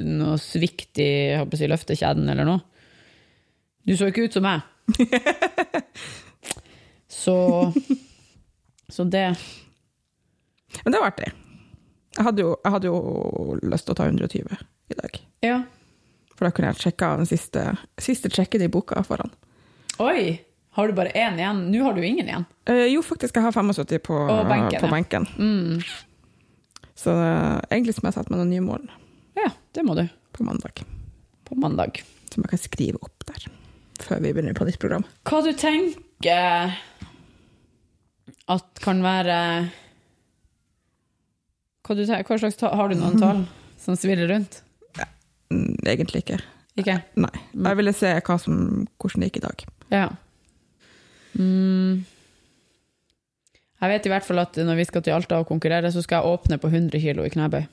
noe 0.08 0.38
svikt 0.40 1.02
i 1.04 1.10
å 1.36 1.44
si, 1.52 1.68
løftekjeden 1.68 2.30
eller 2.32 2.48
noe. 2.48 2.62
Du 3.84 3.92
så 4.00 4.08
ikke 4.08 4.24
ut 4.30 4.38
som 4.38 4.46
meg. 4.48 4.64
Så 7.12 7.36
Så 8.88 9.04
det 9.04 9.26
Men 10.86 10.94
det 10.94 11.02
var 11.02 11.12
artig. 11.12 11.28
Jeg 12.16 12.24
hadde 12.30 12.46
jo, 12.46 12.56
jeg 12.64 12.72
hadde 12.78 12.88
jo 12.88 13.60
lyst 13.68 13.88
til 13.90 13.96
å 13.96 14.00
ta 14.00 14.08
120 14.08 14.56
i 14.96 14.98
dag. 15.02 15.20
Ja. 15.44 15.60
For 16.32 16.48
da 16.48 16.56
kunne 16.56 16.72
jeg 16.72 16.86
sjekke 16.86 17.10
av 17.12 17.20
den 17.20 17.28
siste, 17.28 17.68
siste 18.00 18.32
checken 18.32 18.64
i 18.64 18.72
boka 18.72 19.04
foran. 19.04 19.34
Oi! 20.00 20.38
Har 20.76 20.88
du 20.88 20.96
bare 20.96 21.12
én 21.16 21.36
igjen? 21.40 21.66
Nå 21.72 21.84
har 21.84 21.96
du 21.96 22.04
ingen 22.04 22.28
igjen. 22.32 22.48
Eh, 22.68 22.88
jo, 22.94 23.04
faktisk, 23.04 23.36
jeg 23.36 23.44
har 23.44 23.56
75 23.56 24.00
på, 24.08 24.16
Og 24.16 24.48
benken, 24.48 24.80
på 24.80 24.88
ja. 24.88 24.92
benken. 24.96 25.28
Mm. 25.36 25.84
Så 26.96 27.12
egentlig 27.70 27.96
må 28.02 28.10
jeg 28.10 28.18
sette 28.18 28.32
meg 28.32 28.40
noen 28.42 28.54
nye 28.54 28.64
mål 28.64 28.86
Ja, 29.36 29.50
det 29.76 29.84
må 29.84 29.96
du. 29.98 30.06
på 30.36 30.44
mandag. 30.48 30.84
På 31.48 31.56
mandag. 31.60 32.02
Som 32.32 32.44
jeg 32.46 32.54
kan 32.54 32.62
skrive 32.64 33.02
opp 33.04 33.26
der. 33.28 33.48
Før 34.04 34.22
vi 34.24 34.32
begynner 34.34 34.56
på 34.58 34.68
nytt 34.68 34.80
program. 34.80 35.06
Hva 35.28 35.42
du 35.44 35.52
tenker 35.60 36.76
at 38.48 38.82
kan 38.84 39.02
være 39.04 39.38
Hva, 41.86 41.96
du 41.96 42.04
hva 42.06 42.38
slags 42.42 42.60
Har 42.62 42.90
du 42.90 42.96
noen 42.98 43.20
tall 43.22 43.46
som 43.82 43.98
svirrer 44.00 44.30
rundt? 44.32 44.62
Ja, 44.98 45.06
egentlig 45.86 46.24
ikke. 46.24 46.40
Ikke? 46.80 46.98
Nei. 47.20 47.32
Jeg 47.54 47.80
ville 47.80 47.94
se 47.96 48.12
som, 48.42 48.88
hvordan 49.00 49.22
det 49.22 49.30
gikk 49.30 49.40
i 49.40 49.46
dag. 49.46 49.66
Ja. 49.94 50.08
Mm. 51.38 52.04
Jeg 53.86 53.92
vet 54.00 54.06
i 54.08 54.12
hvert 54.12 54.26
fall 54.26 54.42
at 54.42 54.58
når 54.66 54.78
vi 54.80 54.86
skal 54.90 55.04
til 55.06 55.14
Alta 55.16 55.38
og 55.42 55.48
konkurrere, 55.50 55.92
så 55.94 56.02
skal 56.04 56.22
jeg 56.24 56.36
åpne 56.36 56.58
på 56.62 56.70
100 56.72 57.00
kilo 57.04 57.26
i 57.26 57.30
knebøy. 57.34 57.64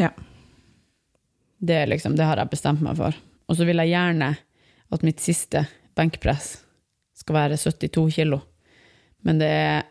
Ja. 0.00 0.10
Det, 1.58 1.86
liksom, 1.88 2.16
det 2.18 2.26
har 2.28 2.36
jeg 2.40 2.50
bestemt 2.52 2.82
meg 2.84 2.98
for. 2.98 3.16
Og 3.48 3.56
så 3.56 3.64
vil 3.68 3.78
jeg 3.80 3.92
gjerne 3.94 4.32
at 4.92 5.04
mitt 5.06 5.22
siste 5.22 5.64
benkpress 5.96 6.58
skal 7.16 7.38
være 7.38 7.56
72 7.60 8.10
kilo. 8.18 8.40
Men 9.24 9.38
det 9.40 9.48
er 9.50 9.86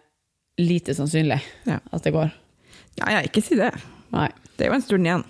lite 0.62 0.94
sannsynlig 0.96 1.40
Ja. 1.68 1.80
at 1.92 2.04
det 2.06 2.14
går. 2.16 2.30
Ja, 3.00 3.10
ja, 3.18 3.24
ikke 3.28 3.42
si 3.44 3.58
det. 3.60 3.72
Nei. 4.14 4.30
Det 4.56 4.66
er 4.68 4.72
jo 4.72 4.76
en 4.78 4.86
stund 4.86 5.08
igjen. 5.08 5.26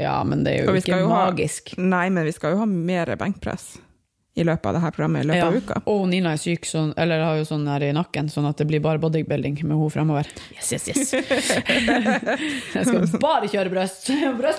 Ja, 0.00 0.16
men 0.24 0.42
det 0.44 0.52
er 0.58 0.66
jo 0.66 0.74
ikke 0.80 0.98
jo 0.98 1.08
ha- 1.08 1.28
magisk. 1.30 1.76
Nei, 1.78 2.08
men 2.10 2.24
vi 2.26 2.32
skal 2.34 2.52
jo 2.56 2.58
ha 2.64 2.66
mer 2.66 3.12
benkpress 3.20 3.76
i 4.34 4.44
løpet 4.48 4.64
av 4.70 4.76
dette 4.78 4.90
programmet 4.96 5.24
i 5.24 5.28
løpet 5.28 5.42
Ja. 5.42 5.48
av 5.50 5.56
uka. 5.60 5.80
Og 5.92 6.06
Nina 6.08 6.32
er 6.32 6.40
syk, 6.40 6.64
så, 6.64 6.86
eller 6.96 7.20
har 7.24 7.36
jo 7.36 7.44
sånn 7.44 7.66
her 7.68 7.82
i 7.84 7.90
nakken, 7.92 8.30
sånn 8.32 8.46
at 8.48 8.56
det 8.62 8.66
blir 8.70 8.80
bare 8.80 8.98
bodybuilding 9.02 9.58
med 9.64 9.76
henne 9.76 9.90
fremover. 9.92 10.26
Yes, 10.56 10.72
yes, 10.72 10.88
yes. 10.88 11.12
Jeg 12.74 12.86
skal 12.88 13.04
bare 13.20 13.50
kjøre 13.52 13.72
brøst. 13.74 14.08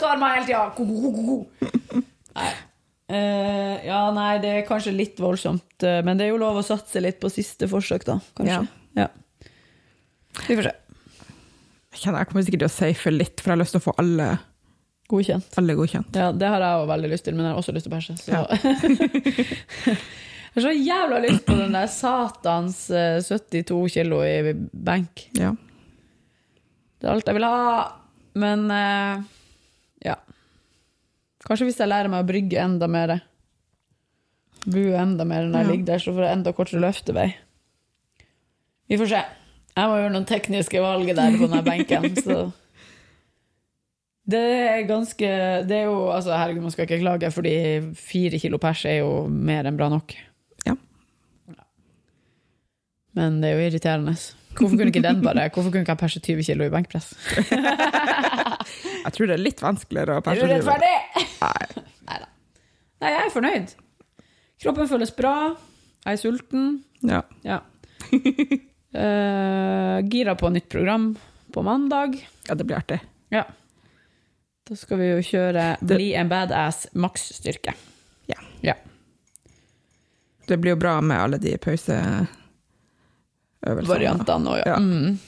armer 0.05 0.37
hele 0.37 0.45
tida! 0.45 2.03
Nei. 2.37 2.51
Eh, 3.13 3.85
ja, 3.85 3.99
nei, 4.15 4.37
det 4.41 4.49
er 4.59 4.63
kanskje 4.67 4.93
litt 4.95 5.17
voldsomt, 5.21 5.83
eh, 5.85 5.99
men 6.05 6.17
det 6.17 6.25
er 6.27 6.31
jo 6.31 6.39
lov 6.41 6.61
å 6.61 6.63
satse 6.65 7.01
litt 7.03 7.19
på 7.21 7.29
siste 7.29 7.67
forsøk, 7.69 8.05
da. 8.07 8.15
Kanskje. 8.37 8.61
Ja. 8.97 9.07
Vi 10.47 10.55
får 10.57 10.69
se. 10.69 10.71
Jeg 11.93 12.01
kjenner 12.01 12.23
jeg 12.23 12.29
kommer 12.31 12.45
sikkert 12.47 12.63
til 12.63 12.69
å 12.71 12.73
safe 12.73 13.11
litt, 13.13 13.41
for 13.41 13.51
jeg 13.51 13.57
har 13.57 13.61
lyst 13.61 13.75
til 13.75 13.81
å 13.83 13.85
få 13.85 13.93
alle, 14.01 14.29
Godkjent. 15.13 15.47
alle 15.61 15.75
godkjent. 15.77 16.15
Ja, 16.17 16.31
det 16.33 16.47
har 16.49 16.63
jeg 16.65 16.81
òg 16.81 16.87
veldig 16.89 17.09
lyst 17.13 17.25
til, 17.27 17.35
men 17.37 17.45
jeg 17.45 17.53
har 17.53 17.61
også 17.61 17.73
lyst 17.75 17.85
til 17.85 17.93
å 17.93 17.97
bæsje. 17.97 18.15
Så. 18.17 18.31
jeg 19.93 20.55
har 20.55 20.65
så 20.65 20.73
jævla 20.73 21.19
lyst 21.23 21.45
på 21.47 21.57
den 21.59 21.75
der 21.77 21.87
satans 21.91 22.79
eh, 22.89 23.19
72 23.21 23.77
kilo 23.93 24.21
i 24.25 24.53
benk. 24.73 25.27
Ja. 25.37 25.51
Det 26.97 27.09
er 27.09 27.13
alt 27.13 27.29
jeg 27.29 27.37
vil 27.37 27.45
ha. 27.49 27.77
Men 28.41 28.65
eh, 28.73 29.21
ja. 30.07 30.17
Kanskje 31.45 31.67
hvis 31.69 31.77
jeg 31.81 31.91
lærer 31.91 32.09
meg 32.09 32.23
å 32.23 32.29
brygge 32.29 32.61
enda 32.63 32.87
mer. 32.89 33.17
Bue 34.63 34.93
enda 34.95 35.25
mer 35.27 35.45
når 35.49 35.59
jeg 35.59 35.65
Ja. 35.67 35.71
ligger 35.73 35.87
der, 35.91 35.99
så 36.05 36.13
får 36.15 36.23
jeg 36.27 36.37
enda 36.39 36.53
kortere 36.55 36.81
løftevei. 36.85 37.29
Vi 38.89 38.97
får 39.01 39.09
se. 39.11 39.23
Jeg 39.73 39.89
må 39.89 39.95
gjøre 39.99 40.13
noen 40.13 40.27
tekniske 40.29 40.81
valg 40.83 41.09
der 41.17 41.37
på 41.39 41.47
den 41.51 41.63
benken. 41.65 42.09
Så. 42.23 42.37
Det 44.23 44.39
er 44.39 44.85
ganske 44.87 45.29
Det 45.67 45.75
er 45.75 45.89
jo 45.89 46.07
altså 46.13 46.31
Herregud, 46.37 46.63
man 46.63 46.71
skal 46.71 46.85
ikke 46.87 47.01
klage, 47.01 47.31
fordi 47.35 47.55
fire 47.99 48.39
kilo 48.39 48.59
pers 48.61 48.85
er 48.87 49.01
jo 49.01 49.25
mer 49.27 49.67
enn 49.67 49.79
bra 49.79 49.89
nok. 49.91 50.15
Ja. 50.67 50.77
Men 53.19 53.41
det 53.43 53.51
er 53.51 53.59
jo 53.59 53.67
irriterende. 53.67 54.15
Hvorfor 54.53 54.77
kunne 54.77 54.91
ikke 54.93 55.03
den 55.03 55.21
bare 55.25 55.49
Hvorfor 55.49 55.71
kunne 55.73 55.81
ikke 55.83 55.95
jeg 55.95 56.01
perse 56.03 56.19
20 56.23 56.43
kilo 56.47 56.67
i 56.67 56.73
benkpress? 56.73 57.11
Jeg 59.03 59.11
tror 59.17 59.27
det 59.27 59.35
er 59.35 59.41
litt 59.43 59.59
vanskeligere 59.59 60.15
å 60.15 60.21
Er 60.21 60.23
du 60.23 60.27
perse 60.29 60.47
rettferdig? 60.47 60.91
Nei. 61.41 61.65
da. 62.07 62.27
Nei, 63.03 63.09
jeg 63.11 63.25
er 63.25 63.33
fornøyd. 63.33 63.73
Kroppen 64.63 64.87
føles 64.87 65.11
bra. 65.17 65.33
Jeg 66.05 66.15
er 66.15 66.21
sulten. 66.21 66.69
Ja. 67.03 67.19
Ja. 67.43 67.57
Uh, 68.93 69.97
gira 70.07 70.37
på 70.39 70.53
nytt 70.55 70.69
program 70.71 71.09
på 71.51 71.65
mandag. 71.67 72.15
ja, 72.47 72.55
det 72.55 72.63
blir 72.69 72.79
artig. 72.79 73.01
Ja. 73.33 73.43
Da 74.63 74.77
skal 74.79 74.99
vi 75.01 75.09
jo 75.09 75.19
kjøre 75.27 75.63
Bli 75.83 76.13
en 76.15 76.29
badass 76.31 76.87
maksstyrke. 76.95 77.73
Ja. 78.31 78.39
Ja. 78.63 78.75
Det 80.47 80.57
blir 80.57 80.75
jo 80.75 80.79
bra 80.79 81.01
med 81.03 81.19
alle 81.19 81.39
de 81.41 81.57
pauseøvelsene. 81.59 82.27
Variantene 83.63 84.55
òg, 84.55 84.61
ja. 84.63 84.75
Ja. 84.75 84.79
Mm. 84.79 85.19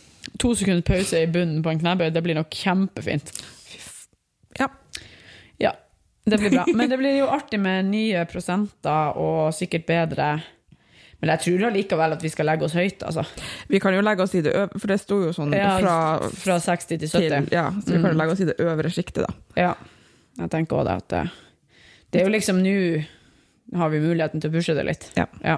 To 0.42 0.56
sekunder 0.58 0.84
pause 0.88 1.20
i 1.22 1.28
bunnen 1.32 1.62
på 1.64 1.72
en 1.72 1.80
knebøy, 1.80 2.10
det 2.12 2.24
blir 2.26 2.36
nok 2.36 2.52
kjempefint. 2.52 3.32
Ja. 4.60 4.70
Ja, 5.62 5.72
det 6.26 6.40
blir 6.42 6.56
bra. 6.56 6.66
Men 6.74 6.90
det 6.90 6.98
blir 7.00 7.20
jo 7.20 7.28
artig 7.32 7.60
med 7.62 7.92
nye 7.92 8.26
prosenter 8.32 9.20
og 9.22 9.54
sikkert 9.56 9.86
bedre 9.88 10.30
Men 11.22 11.30
jeg 11.32 11.40
tror 11.46 11.68
allikevel 11.70 12.12
at 12.14 12.22
vi 12.24 12.30
skal 12.30 12.46
legge 12.46 12.66
oss 12.68 12.74
høyt, 12.76 13.04
altså. 13.08 13.24
Vi 13.72 13.80
kan 13.80 13.94
jo 13.96 14.02
legge 14.02 14.24
oss 14.24 14.36
i 14.36 14.42
det 14.46 14.52
øvre, 14.54 14.80
for 14.80 14.88
det 14.92 15.00
sto 15.02 15.20
jo 15.24 15.30
sånn 15.34 15.54
Ja, 15.56 15.78
fra 15.80 16.30
Fra 16.44 16.58
60 16.60 16.88
til 16.88 17.08
til 17.08 17.48
Ja, 17.52 17.70
så 17.72 17.86
vi 17.94 18.02
kan 18.02 18.10
jo 18.12 18.16
Mm. 18.16 18.20
legge 18.20 18.32
oss 18.36 18.42
i 18.42 18.46
det 18.46 18.58
øvre 18.60 18.90
sjiktet, 18.92 19.24
da. 19.26 19.34
Ja, 19.56 19.74
jeg 20.38 20.50
tenker 20.52 20.76
også 20.76 20.86
det 20.90 20.96
at 20.98 21.08
det, 21.10 21.24
det 22.12 22.22
er 22.22 22.26
jo 22.26 22.32
liksom 22.36 22.60
nå 22.62 22.76
har 23.80 23.90
vi 23.90 24.00
muligheten 24.00 24.42
til 24.42 24.52
å 24.52 24.54
pushe 24.54 24.76
det 24.76 24.86
litt. 24.86 25.10
Ja. 25.18 25.58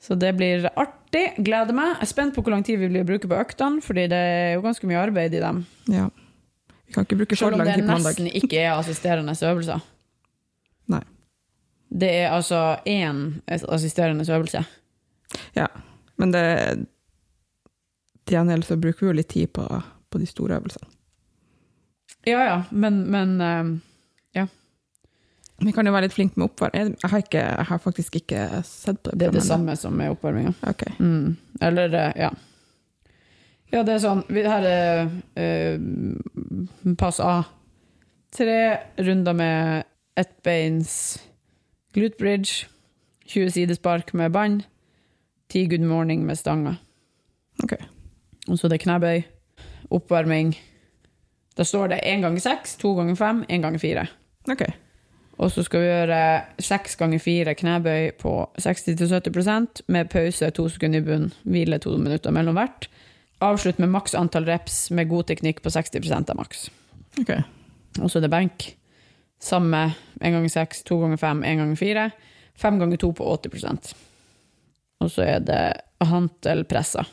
Så 0.00 0.14
det 0.18 0.34
blir 0.36 0.66
artig. 0.76 1.26
Gleder 1.44 1.72
meg. 1.76 1.94
Jeg 2.00 2.06
er 2.06 2.10
spent 2.10 2.34
på 2.34 2.42
hvor 2.42 2.50
lang 2.54 2.62
tid 2.64 2.78
vi 2.80 2.88
blir 2.88 3.02
å 3.04 3.08
bruke 3.08 3.28
på 3.28 3.36
øktene, 3.36 3.82
fordi 3.84 4.06
det 4.08 4.16
er 4.18 4.54
jo 4.54 4.62
ganske 4.64 4.86
mye 4.88 5.00
arbeid 5.00 5.34
i 5.36 5.40
dem. 5.40 5.66
Ja. 5.92 6.08
Vi 6.86 6.94
kan 6.94 7.04
ikke 7.04 7.18
bruke 7.20 7.36
for 7.36 7.50
lang 7.52 7.66
tid 7.68 7.84
på 7.84 7.86
mandag. 7.86 8.14
Selv 8.16 8.20
om 8.20 8.24
det 8.24 8.32
nesten 8.32 8.42
ikke 8.42 8.60
er 8.64 8.72
assisterende 8.78 9.34
øvelser. 9.36 9.80
Det 11.90 12.08
er 12.22 12.30
altså 12.30 12.76
én 12.86 13.40
assisterende 13.48 14.24
øvelse. 14.32 14.64
Ja. 15.56 15.66
Men 16.16 16.32
det 16.32 16.44
til 18.26 18.36
gjengjeld 18.36 18.64
så 18.64 18.76
bruker 18.78 19.00
vi 19.00 19.06
jo 19.10 19.12
litt 19.18 19.28
tid 19.32 19.48
på, 19.52 19.64
på 20.10 20.18
de 20.18 20.26
store 20.26 20.58
øvelsene. 20.60 20.86
Ja 22.28 22.42
ja, 22.44 22.58
men, 22.70 23.04
men 23.10 23.80
Ja. 24.34 24.46
Vi 25.60 25.72
kan 25.72 25.86
jo 25.86 25.92
være 25.92 26.06
litt 26.06 26.14
flinke 26.14 26.36
med 26.40 26.46
oppvarming. 26.50 26.94
Jeg, 27.02 27.10
har 27.10 27.18
ikke- 27.18 27.38
jeg 27.58 27.66
har 27.66 27.78
faktisk 27.78 28.16
ikke 28.16 28.62
sett 28.64 29.02
på 29.02 29.10
det. 29.10 29.18
det 29.18 29.28
er 29.28 29.32
det 29.32 29.42
samme 29.42 29.76
som 29.76 29.92
med 29.96 30.10
oppvarminga. 30.10 30.54
Ok. 30.66 30.82
Mm. 30.98 31.36
Eller, 31.60 31.94
eh, 31.94 32.12
ja. 32.16 32.30
Ja, 33.72 33.82
det 33.82 33.92
er 33.94 33.98
sånn 34.02 34.24
Her 34.28 34.64
er 34.66 35.10
uh, 35.38 36.94
pass 36.98 37.20
A. 37.20 37.44
Tre 38.32 38.78
runder 38.98 39.32
med 39.34 39.84
ettbeins 40.16 41.18
glute 41.94 42.18
bridge. 42.18 42.66
20 43.26 43.50
sidespark 43.54 44.14
med 44.14 44.32
bånd. 44.34 44.62
10 45.50 45.68
good 45.70 45.86
morning 45.86 46.26
med 46.26 46.38
stanga. 46.38 46.74
Ok. 47.62 47.76
Og 48.48 48.58
så 48.58 48.68
det 48.68 48.80
er 48.80 48.84
knebøy. 48.84 49.22
Oppvarming. 49.90 50.54
Da 51.58 51.66
står 51.66 51.90
det 51.92 52.04
én 52.06 52.22
ganger 52.22 52.40
seks, 52.40 52.76
to 52.78 52.94
ganger 52.94 53.14
fem, 53.18 53.44
én 53.50 53.62
ganger 53.62 53.78
fire. 53.78 54.06
Ok. 54.50 54.62
Og 55.40 55.50
så 55.50 55.62
skal 55.64 55.80
vi 55.80 55.88
gjøre 55.88 56.20
seks 56.60 56.96
ganger 57.00 57.18
fire 57.18 57.54
knebøy 57.54 58.10
på 58.20 58.32
60-70% 58.60 59.84
med 59.88 60.10
pause 60.12 60.50
to 60.56 60.68
sekunder 60.68 61.00
i 61.00 61.06
bunn, 61.06 61.30
hvile 61.42 61.78
to 61.80 61.96
minutter 61.96 62.34
mellom 62.34 62.58
hvert. 62.58 62.88
Avslutt 63.40 63.80
med 63.80 63.88
maks 63.88 64.14
antall 64.14 64.44
reps 64.44 64.90
med 64.90 65.08
god 65.08 65.30
teknikk 65.30 65.62
på 65.64 65.72
60% 65.72 66.30
av 66.30 66.36
maks. 66.36 66.68
Ok. 67.20 67.32
Og 68.00 68.10
så 68.10 68.20
er 68.20 68.26
det 68.26 68.34
benk. 68.34 68.68
Samme 69.40 69.94
én 70.20 70.34
ganger 70.36 70.52
seks, 70.52 70.82
to 70.84 70.98
ganger 71.00 71.16
fem, 71.16 71.44
én 71.44 71.62
ganger 71.62 71.76
fire. 71.80 72.10
Fem 72.54 72.78
ganger 72.78 73.00
to 73.00 73.12
på 73.16 73.24
80% 73.24 73.94
Og 75.00 75.10
så 75.10 75.24
er 75.24 75.40
det 75.40 75.62
hantelpresser. 76.04 77.08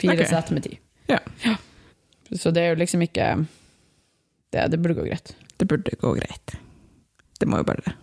Fire 0.00 0.16
okay. 0.16 0.28
sett 0.30 0.50
med 0.50 0.64
ti. 0.64 0.78
Ja. 1.06 1.18
Så 2.32 2.50
det 2.50 2.62
er 2.62 2.72
jo 2.72 2.78
liksom 2.80 3.02
ikke 3.04 3.26
Det, 4.50 4.68
det 4.70 4.78
burde 4.80 4.96
gå 4.96 5.04
greit. 5.04 5.34
Det 5.56 5.68
burde 5.68 5.96
gå 6.00 6.14
greit. 6.16 6.56
Det 7.38 7.48
må 7.50 7.60
jo 7.60 7.66
bare 7.68 7.84
det. 7.84 7.94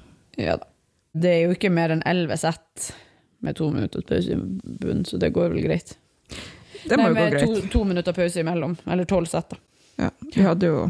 Ja 0.43 0.57
da. 0.59 0.67
Det 1.11 1.31
er 1.31 1.41
jo 1.45 1.55
ikke 1.55 1.71
mer 1.73 1.91
enn 1.91 2.03
elleve 2.07 2.37
sett 2.39 2.91
med 3.43 3.57
to 3.57 3.67
minutter 3.73 4.03
pause 4.05 4.31
i 4.31 4.37
bunnen, 4.37 5.03
så 5.05 5.17
det 5.19 5.33
går 5.35 5.49
vel 5.51 5.65
greit. 5.65 5.97
Det 6.85 6.97
må 6.97 7.09
Nei, 7.09 7.09
jo 7.09 7.15
gå 7.15 7.25
greit. 7.33 7.49
med 7.49 7.61
to, 7.63 7.67
to 7.73 7.83
minutter 7.89 8.15
pause 8.15 8.39
imellom, 8.39 8.77
eller 8.85 9.07
tolv 9.09 9.27
sett, 9.27 9.49
da. 9.49 9.57
Ja. 10.05 10.09
Vi 10.35 10.45
hadde 10.45 10.69
jo 10.69 10.85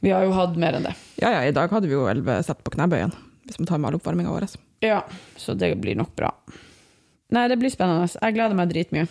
Vi 0.00 0.12
har 0.14 0.24
jo 0.26 0.34
hatt 0.36 0.56
mer 0.60 0.78
enn 0.78 0.86
det. 0.86 0.94
Ja, 1.18 1.32
ja, 1.34 1.42
i 1.48 1.54
dag 1.54 1.72
hadde 1.74 1.90
vi 1.90 1.96
jo 1.96 2.06
elleve 2.10 2.38
sett 2.46 2.60
på 2.64 2.72
knebøyen, 2.74 3.10
hvis 3.48 3.58
vi 3.58 3.66
tar 3.66 3.80
med 3.82 3.90
all 3.90 3.98
oppvarminga 3.98 4.30
vår. 4.34 4.46
Ja, 4.84 5.00
så 5.36 5.56
det 5.58 5.72
blir 5.82 5.98
nok 5.98 6.12
bra. 6.16 6.30
Nei, 7.34 7.48
det 7.50 7.58
blir 7.60 7.72
spennende. 7.72 8.06
Jeg 8.08 8.36
gleder 8.36 8.56
meg 8.56 8.70
dritmye. 8.70 9.08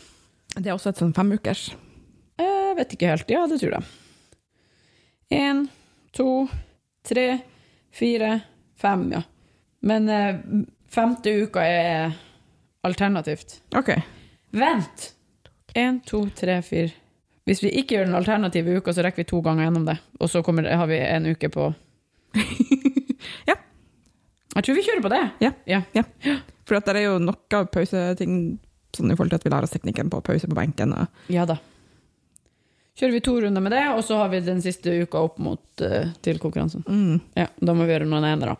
Det 0.56 0.70
er 0.72 0.77
også 0.77 0.94
et 0.94 1.01
sånn 1.01 1.13
femukers. 1.13 1.67
Jeg 2.39 2.77
vet 2.77 2.94
ikke 2.96 3.12
helt. 3.12 3.29
Ja, 3.34 3.44
det 3.50 3.60
tror 3.62 3.75
jeg. 3.77 3.89
Én, 5.38 5.65
to, 6.15 6.48
tre, 7.06 7.27
fire, 7.94 8.32
fem, 8.79 9.10
ja. 9.12 9.22
Men 9.86 10.08
eh, 10.10 10.39
femte 10.89 11.34
uka 11.44 11.65
er 11.67 12.15
alternativt. 12.88 13.60
OK. 13.75 13.91
Vent! 14.56 15.12
Én, 15.77 16.00
to, 16.08 16.24
tre, 16.38 16.62
fire. 16.65 16.96
Hvis 17.48 17.62
vi 17.63 17.72
ikke 17.80 17.96
gjør 17.96 18.10
den 18.10 18.18
alternative 18.20 18.77
uka, 18.82 18.92
så 18.94 19.06
rekker 19.06 19.24
vi 19.24 19.30
to 19.30 19.39
ganger 19.46 19.68
gjennom 19.68 19.86
det. 19.88 19.98
Og 20.20 20.30
så 20.32 20.42
kommer 20.44 20.68
har 20.68 20.88
vi 20.89 20.98
en 21.00 21.30
uke 21.32 21.50
på 21.54 21.70
Ja. 23.50 23.56
Jeg 24.58 24.66
tror 24.66 24.75
vi 24.75 24.84
kjører 24.84 25.04
på 25.06 25.12
det. 25.13 25.24
Ja. 25.44 25.51
Ja. 25.70 26.04
For 26.68 26.80
at 26.80 26.88
det 26.89 27.00
er 27.00 27.08
jo 27.08 27.18
noe 27.24 27.63
pauseting 27.72 28.58
sånn 28.98 29.12
i 29.13 29.16
forhold 29.18 29.32
til 29.34 29.39
at 29.39 29.46
vi 29.46 29.51
lærer 29.54 29.68
oss 29.68 29.74
teknikken 29.75 30.10
på 30.12 30.20
pause 30.25 30.50
på 30.50 30.58
benken. 30.58 30.94
Ja 31.32 31.46
da. 31.48 31.60
Kjører 32.98 33.13
vi 33.13 33.22
to 33.22 33.36
runder 33.44 33.62
med 33.62 33.75
det, 33.75 33.84
og 33.94 34.01
så 34.04 34.18
har 34.24 34.32
vi 34.34 34.39
den 34.42 34.62
siste 34.66 34.89
uka 35.04 35.20
opp 35.27 35.36
mot 35.44 35.84
uh, 35.86 36.10
til 36.25 36.39
konkurransen. 36.42 36.82
mm, 36.88 37.20
Ja, 37.38 37.46
Da 37.62 37.75
må 37.77 37.86
vi 37.86 37.94
gjøre 37.94 38.08
noen 38.10 38.25
enere. 38.25 38.56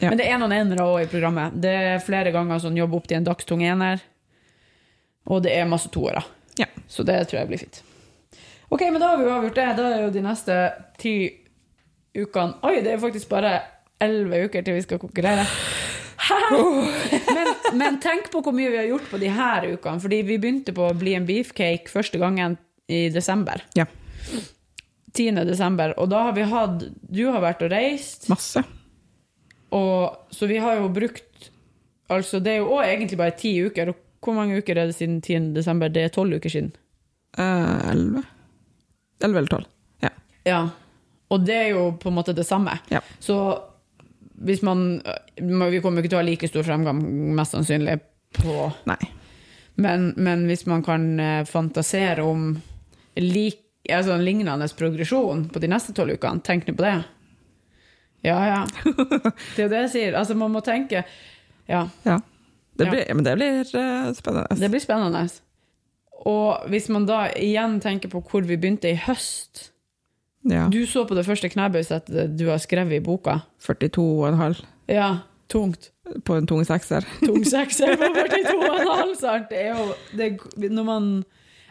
Ja. 0.00 0.08
Men 0.08 0.16
det 0.20 0.30
er 0.30 0.40
noen 0.40 0.54
enere 0.56 0.86
òg 0.88 1.02
i 1.04 1.10
programmet. 1.12 1.58
Det 1.60 1.74
er 1.90 2.00
flere 2.04 2.32
ganger 2.32 2.62
sånn 2.62 2.78
jobb 2.78 2.96
opp 2.96 3.06
til 3.10 3.18
en 3.20 3.28
dagstung 3.28 3.62
ener. 3.64 4.00
Og 5.28 5.42
det 5.44 5.52
er 5.58 5.68
masse 5.68 5.92
toere. 5.92 6.24
Ja. 6.56 6.70
Så 6.88 7.04
det 7.04 7.18
tror 7.28 7.42
jeg 7.42 7.50
blir 7.52 7.60
fint. 7.66 7.82
Ok, 8.68 8.82
men 8.90 9.00
da 9.00 9.12
har 9.12 9.20
vi 9.20 9.26
jo 9.28 9.34
avgjort 9.36 9.58
det. 9.58 9.66
Da 9.78 9.88
er 9.92 10.04
jo 10.04 10.12
de 10.14 10.22
neste 10.24 10.58
ti 11.00 11.16
ukene 12.16 12.64
Oi, 12.64 12.80
det 12.80 12.94
er 12.94 13.02
faktisk 13.02 13.28
bare 13.28 13.58
elleve 14.02 14.46
uker 14.48 14.64
til 14.64 14.78
vi 14.78 14.84
skal 14.84 15.00
konkurrere. 15.00 15.44
men, 17.36 17.50
men 17.78 17.98
tenk 18.02 18.30
på 18.32 18.42
hvor 18.44 18.54
mye 18.56 18.72
vi 18.72 18.80
har 18.80 18.88
gjort 18.88 19.10
på 19.10 19.20
de 19.22 19.30
her 19.32 19.68
ukene. 19.74 20.02
Fordi 20.02 20.22
vi 20.26 20.38
begynte 20.40 20.74
på 20.76 20.88
å 20.88 20.96
bli 20.96 21.14
en 21.16 21.28
beefcake 21.28 21.92
første 21.92 22.20
gangen 22.22 22.56
i 22.88 23.06
desember. 23.14 23.62
Ja. 23.78 23.86
10. 25.16 25.44
desember. 25.48 25.94
Og 26.00 26.10
da 26.12 26.26
har 26.28 26.34
vi 26.36 26.44
hatt 26.44 26.82
Du 27.08 27.22
har 27.30 27.40
vært 27.44 27.62
og 27.64 27.72
reist. 27.72 28.28
Masse. 28.32 28.64
Og, 29.74 30.26
så 30.30 30.48
vi 30.50 30.58
har 30.62 30.80
jo 30.80 30.90
brukt 30.94 31.50
Altså, 32.12 32.38
det 32.38 32.52
er 32.52 32.60
jo 32.60 32.74
òg 32.76 32.86
egentlig 32.86 33.18
bare 33.18 33.34
ti 33.34 33.50
uker. 33.66 33.90
Og 33.90 34.02
hvor 34.22 34.36
mange 34.36 34.60
uker 34.60 34.78
er 34.78 34.90
det 34.90 34.94
siden 34.94 35.18
10. 35.20 35.54
desember? 35.56 35.90
Det 35.90 36.04
er 36.06 36.12
tolv 36.14 36.38
uker 36.38 36.52
siden. 36.52 36.70
Eh, 37.38 37.94
Elleve? 39.20 39.24
Elleve 39.24 39.38
eller 39.38 39.48
tolv. 39.48 39.66
Ja. 40.04 40.10
Ja. 40.44 40.60
Og 41.28 41.42
det 41.46 41.54
er 41.56 41.68
jo 41.74 41.86
på 41.98 42.08
en 42.08 42.14
måte 42.18 42.34
det 42.36 42.44
samme. 42.46 42.78
Ja. 42.92 43.00
Så 43.18 43.38
hvis 44.36 44.60
man 44.62 45.00
Vi 45.36 45.80
kommer 45.80 46.02
ikke 46.02 46.10
til 46.12 46.18
å 46.18 46.22
ha 46.22 46.26
like 46.26 46.48
stor 46.48 46.62
fremgang, 46.66 47.00
mest 47.34 47.52
sannsynlig, 47.56 47.98
på 48.36 48.72
Nei. 48.86 48.98
Men, 49.80 50.10
men 50.16 50.46
hvis 50.48 50.66
man 50.66 50.82
kan 50.84 51.20
eh, 51.20 51.44
fantasere 51.48 52.22
om 52.24 52.50
lik, 53.16 53.58
altså 53.92 54.12
en 54.14 54.24
lignende 54.24 54.68
progresjon 54.76 55.48
på 55.52 55.60
de 55.60 55.68
neste 55.68 55.92
tolv 55.96 56.16
ukene, 56.16 56.40
tenk 56.44 56.66
nå 56.68 56.74
på 56.76 56.84
det. 56.84 56.94
Ja, 58.24 58.38
ja. 58.48 58.60
Det 59.56 59.60
er 59.60 59.66
jo 59.66 59.72
det 59.72 59.82
jeg 59.86 59.92
sier. 59.92 60.16
Altså, 60.20 60.34
man 60.34 60.52
må 60.54 60.60
tenke 60.64 61.04
Ja. 61.68 61.88
Ja. 62.04 62.20
Det 62.76 62.84
Ja. 62.86 62.90
blir, 62.92 63.14
Men 63.14 63.24
det 63.24 63.34
blir 63.36 63.60
uh, 63.76 64.12
spennende. 64.12 64.56
Det 64.60 64.68
blir 64.72 64.80
spennende. 64.80 65.28
Og 66.24 66.64
hvis 66.72 66.88
man 66.88 67.04
da 67.06 67.26
igjen 67.36 67.78
tenker 67.84 68.08
på 68.12 68.22
hvor 68.24 68.46
vi 68.46 68.56
begynte 68.56 68.90
i 68.92 68.96
høst 69.06 69.70
Ja. 70.46 70.68
Du 70.70 70.78
så 70.86 71.02
på 71.08 71.14
det 71.18 71.26
første 71.26 71.48
knebøysettet 71.50 72.36
du 72.38 72.46
har 72.48 72.58
skrevet 72.62 73.00
i 73.00 73.02
boka. 73.04 73.40
42,5 73.66 74.60
Ja, 74.88 75.08
tungt. 75.50 75.90
på 76.24 76.36
en 76.38 76.46
tung 76.46 76.62
sekser. 76.64 77.02
Tung 77.26 77.42
sekser 77.44 77.96
på 77.98 78.10
42,5, 78.14 79.14
sant? 79.18 79.48
Det 79.50 79.58
er 79.58 79.74
jo 79.74 79.86
det, 80.16 80.70
når 80.70 80.84
man 80.86 81.08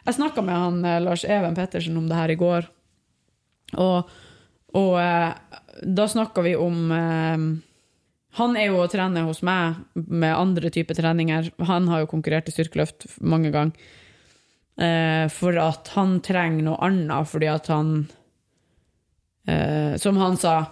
Jeg 0.05 0.17
snakka 0.19 0.43
med 0.43 0.53
han 0.59 0.85
eh, 0.85 0.99
Lars 1.01 1.23
Even 1.23 1.55
Pettersen 1.55 1.95
om 1.97 2.07
det 2.09 2.15
her 2.19 2.29
i 2.29 2.35
går, 2.37 2.67
og, 3.79 4.09
og 4.75 4.99
eh, 5.01 5.31
da 5.81 6.05
snakka 6.11 6.43
vi 6.45 6.53
om 6.59 6.91
eh, 6.91 7.45
Han 8.37 8.57
er 8.59 8.67
jo 8.67 8.81
og 8.83 8.91
trener 8.91 9.23
hos 9.25 9.39
meg 9.41 9.79
med 9.95 10.35
andre 10.35 10.69
typer 10.69 10.93
treninger. 10.99 11.47
Han 11.65 11.87
har 11.87 12.03
jo 12.03 12.11
konkurrert 12.11 12.49
i 12.51 12.53
styrkeløft 12.53 13.07
mange 13.21 13.49
ganger. 13.55 13.71
Eh, 14.75 15.27
for 15.31 15.55
at 15.61 15.87
han 15.95 16.17
trenger 16.25 16.65
noe 16.65 16.81
annet, 16.83 17.29
fordi 17.31 17.47
at 17.47 17.69
han 17.71 17.91
eh, 19.47 19.95
Som 20.01 20.17
han 20.19 20.35
sa 20.35 20.65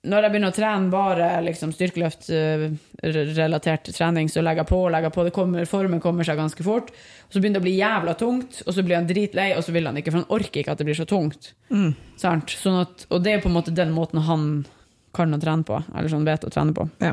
når 0.00 0.24
jeg 0.24 0.32
begynner 0.32 0.48
å 0.48 0.56
trene 0.56 0.88
bare 0.88 1.44
liksom, 1.44 1.76
styrkeløft-relatert 1.76 3.90
trening, 3.92 4.32
så 4.32 4.40
legger 4.40 4.62
jeg 4.62 4.70
på 4.70 4.78
og 4.86 4.94
legger 4.94 5.12
på. 5.12 5.26
Det 5.26 5.34
kommer, 5.36 5.68
formen 5.68 6.00
kommer 6.00 6.24
seg 6.24 6.40
ganske 6.40 6.64
fort. 6.64 6.88
Og 6.88 7.30
så 7.34 7.36
begynner 7.36 7.60
det 7.60 7.64
å 7.64 7.66
bli 7.66 7.76
jævla 7.76 8.14
tungt, 8.16 8.64
og 8.64 8.72
så 8.72 8.80
blir 8.86 8.96
han 8.96 9.10
dritlei, 9.10 9.52
og 9.58 9.62
så 9.66 9.74
vil 9.76 9.84
han 9.90 9.98
ikke, 10.00 10.12
for 10.14 10.22
han 10.22 10.32
orker 10.38 10.58
ikke 10.62 10.72
at 10.72 10.80
det 10.80 10.88
blir 10.88 10.96
så 10.96 11.04
tungt. 11.10 11.52
Mm. 11.68 11.92
Sant? 12.22 12.48
Sånn 12.62 12.78
at, 12.80 13.04
og 13.12 13.18
det 13.26 13.32
er 13.34 13.44
på 13.44 13.50
en 13.52 13.58
måte 13.58 13.76
den 13.76 13.92
måten 13.92 14.24
han 14.24 14.64
kan 15.12 15.36
å 15.36 15.42
trene 15.42 15.64
på, 15.68 15.76
eller 15.92 16.08
sånn 16.14 16.28
vet 16.30 16.48
å 16.48 16.54
trene 16.54 16.72
på. 16.80 16.84
Ja. 17.04 17.12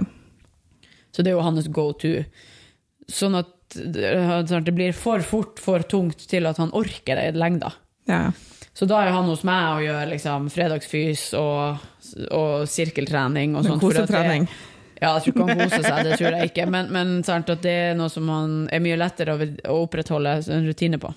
Så 1.12 1.20
det 1.26 1.32
er 1.34 1.36
jo 1.36 1.43
hans 1.43 1.67
go 1.76 1.91
to. 2.00 2.13
Sånn 3.12 3.36
at 3.36 3.52
det 3.75 4.73
blir 4.75 4.95
for 4.95 5.23
fort, 5.25 5.60
for 5.60 5.84
tungt 5.84 6.27
til 6.30 6.47
at 6.47 6.60
han 6.62 6.71
orker 6.77 7.19
det 7.19 7.32
i 7.32 7.38
lengda. 7.38 7.73
ja. 8.08 8.30
Så 8.77 8.86
da 8.86 8.99
er 9.01 9.10
han 9.10 9.25
hos 9.25 9.41
meg 9.47 9.63
og 9.71 9.80
gjør 9.88 10.10
liksom 10.12 10.51
fredagsfys 10.53 11.21
og, 11.39 11.86
og 12.30 12.67
sirkeltrening 12.69 13.56
og 13.58 13.65
sånt. 13.65 13.82
Kosetrening. 13.82 14.45
Ja, 14.97 15.15
jeg 15.15 15.23
tror 15.23 15.34
ikke 15.34 15.47
han 15.47 15.62
koser 15.63 15.86
seg, 15.86 15.97
det 16.06 16.19
tror 16.19 16.36
jeg 16.36 16.51
ikke. 16.51 16.67
Men, 16.69 16.91
men 16.93 17.15
sant, 17.25 17.49
det 17.63 17.73
er 17.73 17.97
noe 17.97 18.10
som 18.13 18.30
han 18.30 18.53
er 18.73 18.84
mye 18.86 18.99
lettere 18.99 19.34
å, 19.34 19.47
å 19.73 19.80
opprettholde 19.88 20.36
en 20.53 20.69
rutine 20.69 21.01
på. 21.01 21.10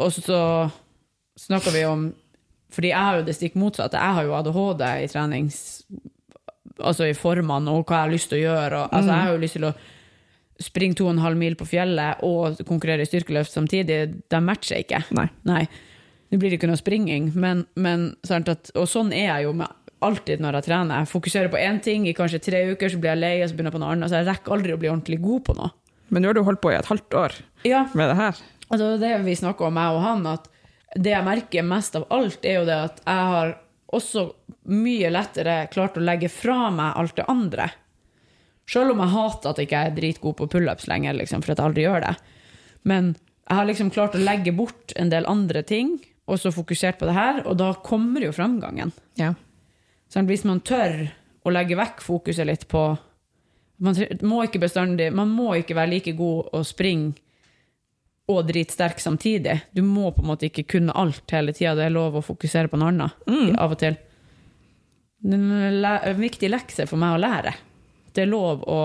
Og 0.00 0.16
så 0.16 0.40
snakker 1.36 1.76
vi 1.76 1.84
om 1.84 2.08
Fordi 2.72 2.88
jeg 2.88 3.04
har 3.04 3.18
jo 3.18 3.24
det 3.26 3.36
stikk 3.36 3.60
motsatte. 3.60 4.00
Jeg 4.00 4.16
har 4.16 4.24
jo 4.24 4.36
ADHD 4.38 4.86
i 5.04 5.08
trenings... 5.12 5.58
Altså 6.80 7.04
i 7.04 7.12
formene 7.12 7.68
og 7.68 7.84
hva 7.84 7.98
jeg 7.98 8.06
har 8.06 8.12
lyst 8.14 8.30
til 8.32 8.38
å 8.38 8.44
gjøre. 8.46 8.78
Og, 8.78 8.94
altså, 8.96 9.10
jeg 9.12 9.26
har 9.26 9.34
jo 9.34 9.42
lyst 9.42 9.58
til 9.58 9.66
å 9.68 9.72
springe 10.64 10.96
to 10.98 11.06
og 11.08 11.14
en 11.16 11.22
halv 11.24 11.38
mil 11.40 11.56
på 11.58 11.66
fjellet 11.68 12.22
og 12.26 12.60
konkurrere 12.68 13.04
i 13.04 13.08
styrkeløft 13.10 13.52
samtidig. 13.54 13.98
De 14.32 14.40
matcher 14.44 14.82
ikke. 14.82 15.02
Nei. 15.16 15.28
Nei. 15.48 15.64
Nå 16.32 16.38
blir 16.40 16.48
det 16.52 16.58
ikke 16.60 16.70
noe 16.70 16.80
springing, 16.80 17.30
men, 17.36 17.66
men 17.76 18.14
at, 18.32 18.70
Og 18.78 18.86
sånn 18.88 19.12
er 19.12 19.26
jeg 19.28 19.48
jo 19.48 19.52
med 19.58 19.68
alltid 20.02 20.40
når 20.42 20.58
jeg 20.58 20.66
trener. 20.70 21.02
Jeg 21.02 21.10
fokuserer 21.12 21.50
på 21.52 21.60
én 21.60 21.78
ting 21.84 22.06
i 22.08 22.14
kanskje 22.16 22.40
tre 22.42 22.62
uker, 22.72 22.90
så 22.90 22.98
blir 22.98 23.12
jeg 23.12 23.20
lei, 23.22 23.34
og 23.42 23.50
så 23.50 23.54
begynner 23.58 23.70
jeg 23.70 23.76
på 23.76 23.82
noe 23.84 23.92
annet. 23.94 24.10
Så 24.10 24.18
jeg 24.18 24.28
rekker 24.30 24.56
aldri 24.56 24.74
å 24.74 24.80
bli 24.80 24.90
ordentlig 24.90 25.20
god 25.22 25.44
på 25.46 25.56
noe. 25.60 25.70
Men 26.12 26.24
nå 26.24 26.30
har 26.32 26.38
du 26.38 26.42
holdt 26.46 26.62
på 26.64 26.72
i 26.72 26.76
et 26.76 26.88
halvt 26.90 27.14
år 27.16 27.36
Ja, 27.64 27.84
med 27.96 28.10
det 28.10 28.16
her. 28.18 28.40
altså 28.68 28.88
det 29.00 29.12
vi 29.24 29.36
snakker 29.38 29.68
om, 29.68 29.78
jeg 29.80 29.94
og 29.96 30.02
han, 30.04 30.26
at 30.32 30.48
det 30.96 31.12
jeg 31.14 31.24
merker 31.24 31.64
mest 31.64 31.94
av 31.96 32.04
alt, 32.12 32.44
er 32.44 32.58
jo 32.58 32.64
det 32.68 32.78
at 32.88 32.98
jeg 33.06 33.28
har 33.32 33.54
også 33.92 34.26
mye 34.72 35.08
lettere 35.12 35.54
klart 35.72 35.96
å 35.96 36.04
legge 36.04 36.28
fra 36.32 36.70
meg 36.72 36.98
alt 37.00 37.16
det 37.16 37.24
andre. 37.28 37.70
Selv 38.70 38.94
om 38.94 39.02
jeg 39.02 39.12
hater 39.12 39.50
at 39.50 39.58
jeg 39.58 39.68
ikke 39.68 39.82
er 39.86 39.94
dritgod 39.96 40.36
på 40.38 40.48
pullups 40.52 40.86
lenger, 40.90 41.16
liksom, 41.18 41.42
for 41.42 41.52
at 41.52 41.60
jeg 41.60 41.70
aldri 41.70 41.86
gjør 41.86 42.06
det. 42.06 42.14
Men 42.88 43.14
jeg 43.48 43.58
har 43.58 43.68
liksom 43.68 43.90
klart 43.94 44.16
å 44.16 44.22
legge 44.22 44.54
bort 44.56 44.94
en 44.96 45.10
del 45.12 45.26
andre 45.28 45.64
ting, 45.66 45.96
og 46.30 46.38
så 46.38 46.52
fokusert 46.54 47.00
på 47.00 47.08
det 47.08 47.16
her, 47.16 47.42
og 47.46 47.58
da 47.60 47.72
kommer 47.84 48.22
jo 48.24 48.34
framgangen. 48.34 48.94
Ja. 49.18 49.34
Så 50.12 50.22
hvis 50.28 50.46
man 50.48 50.62
tør 50.64 51.08
å 51.42 51.52
legge 51.52 51.76
vekk 51.78 52.04
fokuset 52.04 52.46
litt 52.46 52.68
på 52.70 52.92
man 53.82 53.96
må 54.22 54.44
ikke 54.46 54.60
bestandig, 54.62 55.08
man 55.10 55.32
må 55.34 55.56
ikke 55.58 55.74
være 55.74 55.90
like 55.96 56.12
god 56.14 56.52
å 56.54 56.60
springe 56.62 57.16
og 58.30 58.44
dritsterk 58.46 59.00
samtidig. 59.02 59.56
Du 59.74 59.82
må 59.82 60.12
på 60.14 60.22
en 60.22 60.28
måte 60.30 60.46
ikke 60.46 60.68
kunne 60.76 60.94
alt 60.94 61.34
hele 61.34 61.50
tida. 61.56 61.74
Det 61.74 61.88
er 61.88 61.94
lov 61.94 62.20
å 62.20 62.22
fokusere 62.22 62.70
på 62.70 62.78
noe 62.78 62.92
annet 62.92 63.58
av 63.58 63.74
og 63.74 63.80
til. 63.82 63.96
Det 65.22 65.38
er 65.38 66.06
en 66.12 66.22
viktig 66.22 66.50
lekse 66.50 66.86
for 66.86 67.02
meg 67.02 67.16
å 67.16 67.22
lære. 67.22 67.56
Det 68.12 68.24
er 68.24 68.30
lov 68.30 68.62
å 68.68 68.78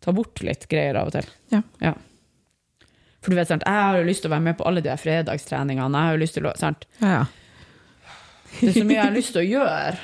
ta 0.00 0.12
bort 0.16 0.40
litt 0.44 0.66
greier 0.70 0.96
av 1.00 1.10
og 1.10 1.16
til. 1.18 1.28
Ja. 1.52 1.94
For 3.20 3.32
du 3.32 3.36
vet, 3.36 3.50
sant, 3.50 3.66
jeg 3.66 3.84
har 3.84 3.98
jo 4.00 4.06
lyst 4.08 4.24
til 4.24 4.30
å 4.30 4.34
være 4.34 4.46
med 4.46 4.56
på 4.56 4.64
alle 4.68 4.80
de 4.84 4.88
her 4.92 5.00
fredagstreningene. 5.00 5.90
Jeg 5.92 6.08
har 6.08 6.16
jo 6.16 6.22
lyst 6.22 6.38
til 6.38 6.48
å, 6.48 6.54
sant, 6.60 6.88
Ja, 7.02 7.20
ja. 7.20 7.26
Det 8.50 8.72
er 8.72 8.80
så 8.80 8.82
mye 8.82 8.96
jeg 8.96 9.04
har 9.04 9.14
lyst 9.14 9.32
til 9.36 9.44
å 9.44 9.46
gjøre. 9.46 9.98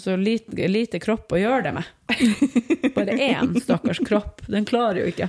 Så 0.00 0.14
lite, 0.16 0.68
lite 0.70 1.00
kropp 1.02 1.34
å 1.34 1.40
gjøre 1.40 1.64
det 1.66 1.72
med. 1.76 1.88
Bare 2.94 3.16
én 3.18 3.56
stakkars 3.60 4.00
kropp. 4.06 4.44
Den 4.48 4.64
klarer 4.68 5.02
jo 5.02 5.10
ikke. 5.10 5.28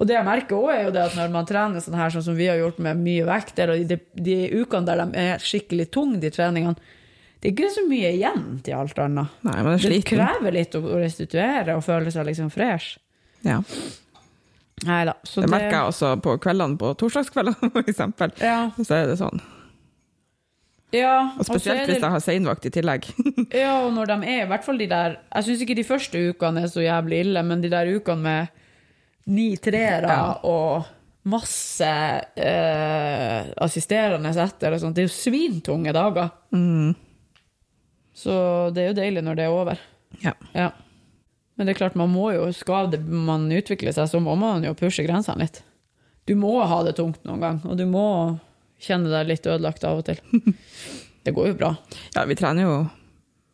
Og 0.00 0.06
det 0.08 0.14
jeg 0.16 0.24
merker 0.24 0.56
også 0.56 0.72
er 0.72 0.84
jo 0.86 0.92
det 0.94 1.02
at 1.02 1.16
når 1.18 1.32
man 1.34 1.48
trener 1.48 1.82
sånn 1.84 1.98
her, 1.98 2.12
sånn 2.14 2.24
som 2.30 2.38
vi 2.38 2.46
har 2.48 2.56
gjort 2.56 2.78
med 2.80 3.02
mye 3.02 3.26
vekt, 3.28 3.58
eller 3.60 3.82
de, 3.84 3.98
de 4.16 4.36
ukene 4.62 4.88
der 4.88 5.02
de 5.02 5.24
er 5.26 5.44
skikkelig 5.44 5.90
tunge, 5.92 6.22
de 6.22 6.30
treningene, 6.32 6.94
det 7.40 7.48
er 7.48 7.54
ikke 7.54 7.70
så 7.72 7.86
mye 7.88 8.10
igjen 8.12 8.42
til 8.66 8.74
alt 8.76 8.98
annet. 9.00 9.28
Nei, 9.48 9.62
man 9.64 9.72
er 9.78 9.78
Det 9.88 10.04
krever 10.04 10.52
litt 10.52 10.74
å 10.76 10.82
restituere 11.00 11.76
og 11.78 11.82
føle 11.86 12.10
seg 12.12 12.26
liksom 12.28 12.50
fresh. 12.52 12.98
Ja. 13.46 13.62
Neida. 14.84 15.14
Så 15.24 15.40
Det 15.44 15.50
merker 15.52 15.74
jeg 15.78 15.88
også 15.92 16.10
på 16.24 16.34
kveldene, 16.40 16.76
på 16.80 16.92
torsdagskveldene 17.00 17.82
eksempel. 17.88 18.32
Ja, 18.40 18.70
Så 18.76 18.94
er 18.96 19.06
det 19.10 19.16
sånn. 19.20 19.40
ja, 20.92 21.32
Og 21.38 21.44
spesielt 21.46 21.86
det- 21.86 21.94
hvis 21.94 22.02
jeg 22.02 22.10
har 22.10 22.20
seinvakt 22.24 22.66
i 22.66 22.70
tillegg. 22.70 23.08
Ja, 23.62 23.80
og 23.86 23.92
når 23.94 24.06
de 24.06 24.16
er, 24.28 24.44
i 24.44 24.48
hvert 24.48 24.64
fall 24.64 24.78
de 24.78 24.86
der 24.86 25.16
Jeg 25.34 25.44
syns 25.44 25.62
ikke 25.64 25.76
de 25.76 25.84
første 25.84 26.22
ukene 26.30 26.62
er 26.64 26.68
så 26.72 26.80
jævlig 26.84 27.20
ille, 27.26 27.42
men 27.44 27.60
de 27.60 27.68
der 27.72 27.86
ukene 27.96 28.22
med 28.22 28.48
ni 29.26 29.56
treere 29.56 30.08
Ja. 30.08 30.32
og 30.44 30.84
masse 31.24 31.84
eh, 32.40 33.44
assisterende 33.60 34.30
etter 34.32 34.72
og 34.72 34.80
sånt, 34.80 34.94
det 34.96 35.04
er 35.04 35.08
jo 35.08 35.12
svintunge 35.14 35.92
dager. 35.92 36.30
Mm. 36.56 36.94
Så 38.20 38.34
det 38.76 38.82
er 38.84 38.88
jo 38.90 38.98
deilig 39.00 39.22
når 39.24 39.38
det 39.38 39.46
er 39.48 39.54
over. 39.56 39.80
Ja. 40.24 40.34
Ja. 40.52 40.68
Men 41.56 41.66
det 41.68 41.74
er 41.74 41.78
klart, 41.80 41.96
man 41.96 42.10
må 42.12 42.30
jo, 42.34 42.46
skal 42.56 42.90
man 43.08 43.46
utvikle 43.52 43.92
seg, 43.96 44.08
så 44.10 44.20
må 44.20 44.34
man 44.40 44.64
jo 44.64 44.74
pushe 44.76 45.04
grensene 45.06 45.44
litt. 45.46 45.62
Du 46.28 46.34
må 46.38 46.52
ha 46.68 46.82
det 46.86 46.94
tungt 46.98 47.22
noen 47.28 47.40
gang, 47.42 47.58
og 47.64 47.76
du 47.80 47.86
må 47.88 48.04
kjenne 48.80 49.10
deg 49.12 49.28
litt 49.28 49.46
ødelagt 49.48 49.84
av 49.88 50.00
og 50.02 50.06
til. 50.08 50.20
Det 51.24 51.34
går 51.36 51.50
jo 51.50 51.54
bra. 51.60 51.68
ja, 52.16 52.22
vi 52.24 52.32
trener 52.38 52.64
jo 52.64 52.76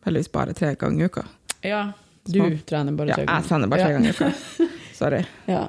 heldigvis 0.07 0.29
bare 0.31 0.53
tre 0.55 0.69
ganger 0.79 1.03
i 1.03 1.07
uka. 1.11 1.23
Ja, 1.67 1.81
du 2.23 2.37
Sånn. 2.39 2.53
trener 2.69 2.95
bare 2.95 3.11
tre 3.17 3.25
ganger. 3.25 3.33
Ja, 3.33 3.41
jeg 3.41 3.49
trener 3.49 3.67
bare 3.73 3.81
tre 3.81 3.89
Ja. 3.91 3.97
ganger 3.97 4.07
i 4.07 4.15
uka. 4.15 4.67
Sorry. 5.01 5.19
Ja. 5.51 5.63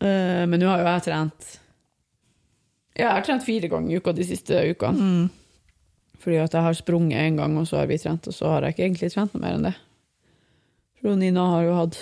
Eh, 0.00 0.46
men 0.48 0.56
nå 0.62 0.70
har 0.70 0.80
jo 0.80 0.86
jeg 0.88 1.04
trent 1.10 1.50
Ja, 2.96 3.04
jeg 3.04 3.12
har 3.18 3.26
trent 3.28 3.44
fire 3.44 3.68
ganger 3.72 3.92
i 3.92 4.00
uka 4.00 4.12
de 4.16 4.24
siste 4.28 4.62
ukene. 4.72 4.96
Mm. 5.12 5.28
Fordi 6.22 6.38
at 6.38 6.54
jeg 6.54 6.62
har 6.62 6.76
sprunget 6.78 7.18
én 7.18 7.38
gang, 7.40 7.56
og 7.58 7.66
så 7.66 7.80
har 7.80 7.88
vi 7.90 7.98
trent, 7.98 8.28
og 8.30 8.34
så 8.36 8.50
har 8.52 8.62
jeg 8.66 8.76
ikke 8.76 8.84
egentlig 8.86 9.10
trent 9.14 9.32
noe 9.34 9.42
mer 9.42 9.56
enn 9.58 9.66
det. 9.66 9.74
For 11.02 11.18
Nina 11.18 11.48
har 11.56 11.64
jo 11.66 11.72
hatt 11.80 11.98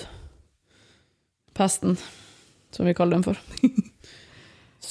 pesten, 1.57 1.97
som 2.75 2.89
vi 2.89 2.93
kaller 2.97 3.17
den 3.17 3.25
for. 3.25 3.41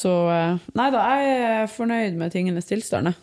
så 0.01 0.13
eh, 0.33 0.55
Nei 0.77 0.87
da, 0.95 1.03
jeg 1.13 1.43
er 1.51 1.69
fornøyd 1.71 2.17
med 2.17 2.33
tingenes 2.33 2.69
tilstand. 2.69 3.13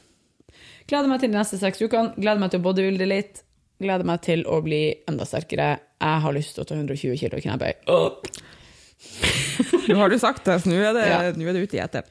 Gleder 0.86 1.10
meg 1.10 1.18
til 1.22 1.32
de 1.32 1.38
neste 1.40 1.58
seks 1.58 1.82
ukene. 1.82 2.14
Gleder 2.14 2.38
meg 2.38 2.52
til 2.54 2.62
å 2.62 2.66
bodybuilde 2.68 3.08
litt. 3.10 3.42
Gleder 3.82 4.06
meg 4.06 4.22
til 4.24 4.44
å 4.46 4.60
bli 4.64 4.84
enda 5.10 5.26
sterkere. 5.26 5.72
Jeg 5.98 6.22
har 6.22 6.34
lyst 6.36 6.54
til 6.54 6.62
å 6.62 6.68
ta 6.70 6.78
120 6.78 7.18
kilo 7.18 7.40
knebøy. 7.42 7.72
Nå 9.90 9.98
har 9.98 10.10
du 10.12 10.16
sagt 10.22 10.46
det, 10.46 10.60
så 10.62 10.70
nå 10.70 10.78
er 10.78 10.94
det, 10.96 11.04
Ja. 11.10 11.18
nå 11.34 11.48
er 11.50 11.58
det 11.58 11.66
ute 11.66 11.78
i 11.78 11.82
etter. 11.82 12.06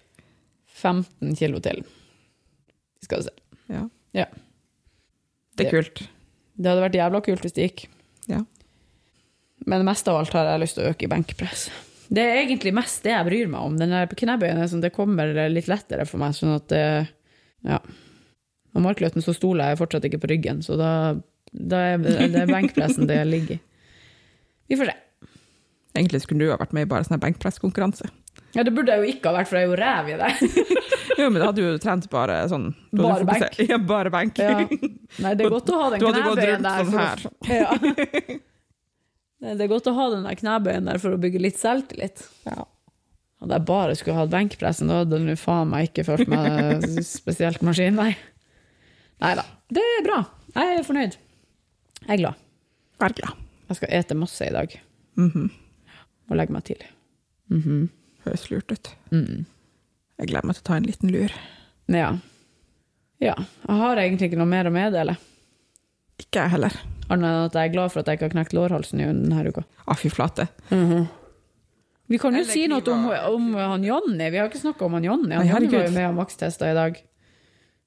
15 0.75 1.31
kilo 1.39 1.61
til. 1.63 1.79
Skal 3.03 3.23
vi 3.23 3.29
se. 3.29 3.33
Ja. 3.71 3.85
Ja. 4.15 4.27
Det 5.55 5.67
er 5.67 5.77
kult. 5.77 6.03
Det 6.55 6.71
hadde 6.71 6.83
vært 6.85 6.97
jævla 6.99 7.21
kult 7.25 7.43
hvis 7.45 7.55
det 7.55 7.67
gikk. 7.69 7.85
Ja. 8.31 8.43
Men 9.65 9.85
mest 9.87 10.07
av 10.11 10.19
alt 10.19 10.33
har 10.35 10.47
jeg 10.51 10.63
lyst 10.63 10.77
til 10.77 10.85
å 10.85 10.93
øke 10.93 11.07
i 11.07 11.11
benkpress. 11.11 11.67
Det 12.13 12.21
er 12.21 12.41
egentlig 12.43 12.73
mest 12.75 13.05
det 13.05 13.15
jeg 13.15 13.27
bryr 13.27 13.47
meg 13.51 13.65
om. 13.65 13.77
Den 13.79 13.93
knebøyen 14.11 14.61
sånn, 14.69 14.83
det 14.83 14.93
kommer 14.95 15.31
litt 15.49 15.69
lettere 15.71 16.05
for 16.07 16.21
meg. 16.21 16.35
sånn 16.37 16.53
at 16.55 16.67
det, 16.71 16.83
ja. 17.65 17.79
Og 18.75 18.83
markløten 18.83 19.23
så 19.23 19.33
stoler 19.33 19.71
jeg 19.71 19.79
fortsatt 19.79 20.05
ikke 20.09 20.21
på 20.21 20.29
ryggen, 20.33 20.61
så 20.65 20.75
da, 20.79 20.91
da 21.55 21.81
er 21.95 22.29
det 22.33 22.45
benkpressen 22.51 23.07
det 23.09 23.21
ligger 23.29 23.57
i. 23.57 23.61
Vi 24.69 24.77
får 24.79 24.91
se. 24.91 24.95
Egentlig 25.95 26.21
skulle 26.25 26.45
du 26.45 26.51
ha 26.51 26.59
vært 26.59 26.73
med 26.75 26.85
i 26.85 26.89
bare 26.91 27.07
sånn 27.07 27.21
benkpresskonkurranse. 27.23 28.09
Ja, 28.55 28.63
Det 28.63 28.71
burde 28.75 28.93
jeg 28.95 29.01
jo 29.03 29.11
ikke 29.13 29.31
ha 29.31 29.35
vært, 29.39 29.49
for 29.51 29.57
jeg 29.59 29.65
er 29.65 29.71
jo 29.71 29.79
ræv 29.81 30.11
i 30.13 30.17
det. 30.21 30.31
Jo, 31.19 31.29
men 31.31 31.39
da 31.39 31.45
hadde 31.47 31.61
du 31.61 31.63
jo 31.69 31.77
trent 31.79 32.09
bare 32.11 32.33
sånn 32.51 32.65
Bare 32.91 33.23
benk. 33.27 33.53
Ja, 33.71 33.77
bare 33.79 34.09
benk. 34.11 34.39
Ja. 34.41 34.65
Nei, 35.23 35.31
det 35.39 35.45
er 35.45 35.53
godt 35.53 35.69
å 35.71 35.77
ha 35.79 35.85
den 35.93 36.01
knebøyen 36.03 36.65
der. 36.65 36.89
sånn 36.89 36.99
her. 36.99 37.23
Ja. 37.47 38.39
Det 39.45 39.61
er 39.61 39.69
godt 39.69 39.87
å 39.87 39.93
ha 39.93 40.05
den 40.11 40.23
der 40.25 40.37
knebøyen 40.39 40.87
der 40.89 40.97
for 41.01 41.13
å 41.15 41.19
bygge 41.21 41.39
litt 41.43 41.59
selvtillit. 41.61 42.23
Ja. 42.47 42.63
Hadde 43.43 43.57
jeg 43.59 43.65
bare 43.67 43.95
skulle 43.99 44.15
hatt 44.17 44.31
benkpressen, 44.33 44.89
da 44.89 45.01
hadde 45.03 45.19
du 45.27 45.33
faen 45.37 45.69
meg 45.69 45.89
ikke 45.91 46.05
følt 46.07 46.31
meg 46.31 46.85
spesielt 47.05 47.61
maskin, 47.67 47.97
nei. 47.99 48.13
Nei 49.21 49.33
da. 49.37 49.43
Det 49.75 49.83
er 49.99 50.05
bra. 50.07 50.21
Jeg 50.55 50.79
er 50.79 50.87
fornøyd. 50.87 51.17
Jeg 52.05 52.13
er 52.15 52.21
glad. 52.23 52.41
Vær 53.03 53.15
glad. 53.19 53.43
Jeg 53.69 53.79
skal 53.79 53.93
ete 53.99 54.17
masse 54.17 54.47
i 54.49 54.53
dag 54.55 54.73
Mhm. 55.19 55.45
og 56.31 56.35
legge 56.39 56.53
meg 56.55 56.63
tidlig. 56.67 56.89
Mhm. 57.53 57.85
Høres 58.25 58.47
lurt 58.49 58.73
ut. 58.73 58.91
Mm. 59.13 59.45
Jeg 60.19 60.31
gleder 60.31 60.47
meg 60.47 60.57
til 60.57 60.63
å 60.63 60.67
ta 60.69 60.79
en 60.79 60.87
liten 60.87 61.11
lur. 61.13 61.33
Ja. 61.91 62.09
ja. 63.21 63.35
Jeg 63.37 63.79
har 63.81 64.01
egentlig 64.01 64.31
ikke 64.31 64.39
noe 64.41 64.49
mer 64.49 64.69
å 64.69 64.73
meddele. 64.73 65.17
Ikke 66.21 66.45
jeg 66.45 66.55
heller. 66.55 66.77
Annet 67.05 67.27
enn 67.29 67.45
at 67.49 67.57
jeg 67.59 67.69
er 67.69 67.75
glad 67.75 67.93
for 67.93 68.01
at 68.01 68.09
jeg 68.09 68.17
ikke 68.17 68.29
har 68.29 68.35
knekt 68.37 68.55
lårhalsen 68.57 69.03
i 69.03 69.09
denne 69.09 69.45
uka. 69.51 69.65
Ah, 69.85 69.97
fy 69.99 70.09
flate. 70.09 70.47
Vi 72.05 72.19
kan 72.21 72.33
jo 72.33 72.41
Eller 72.41 72.53
si 72.53 72.65
noe 72.69 72.95
om, 72.95 73.09
om 73.33 73.51
han 73.59 73.83
Jonny. 73.85 74.29
Vi 74.29 74.39
har 74.39 74.49
ikke 74.49 74.61
snakka 74.61 74.87
om 74.87 74.97
han 74.97 75.05
Jonny. 75.05 75.35
Han 75.35 75.45
Nei, 75.45 75.67
var 75.69 75.85
jo 75.85 75.91
med 75.93 76.07
og 76.09 76.17
makstesta 76.21 76.69
i 76.71 76.77
dag. 76.77 76.97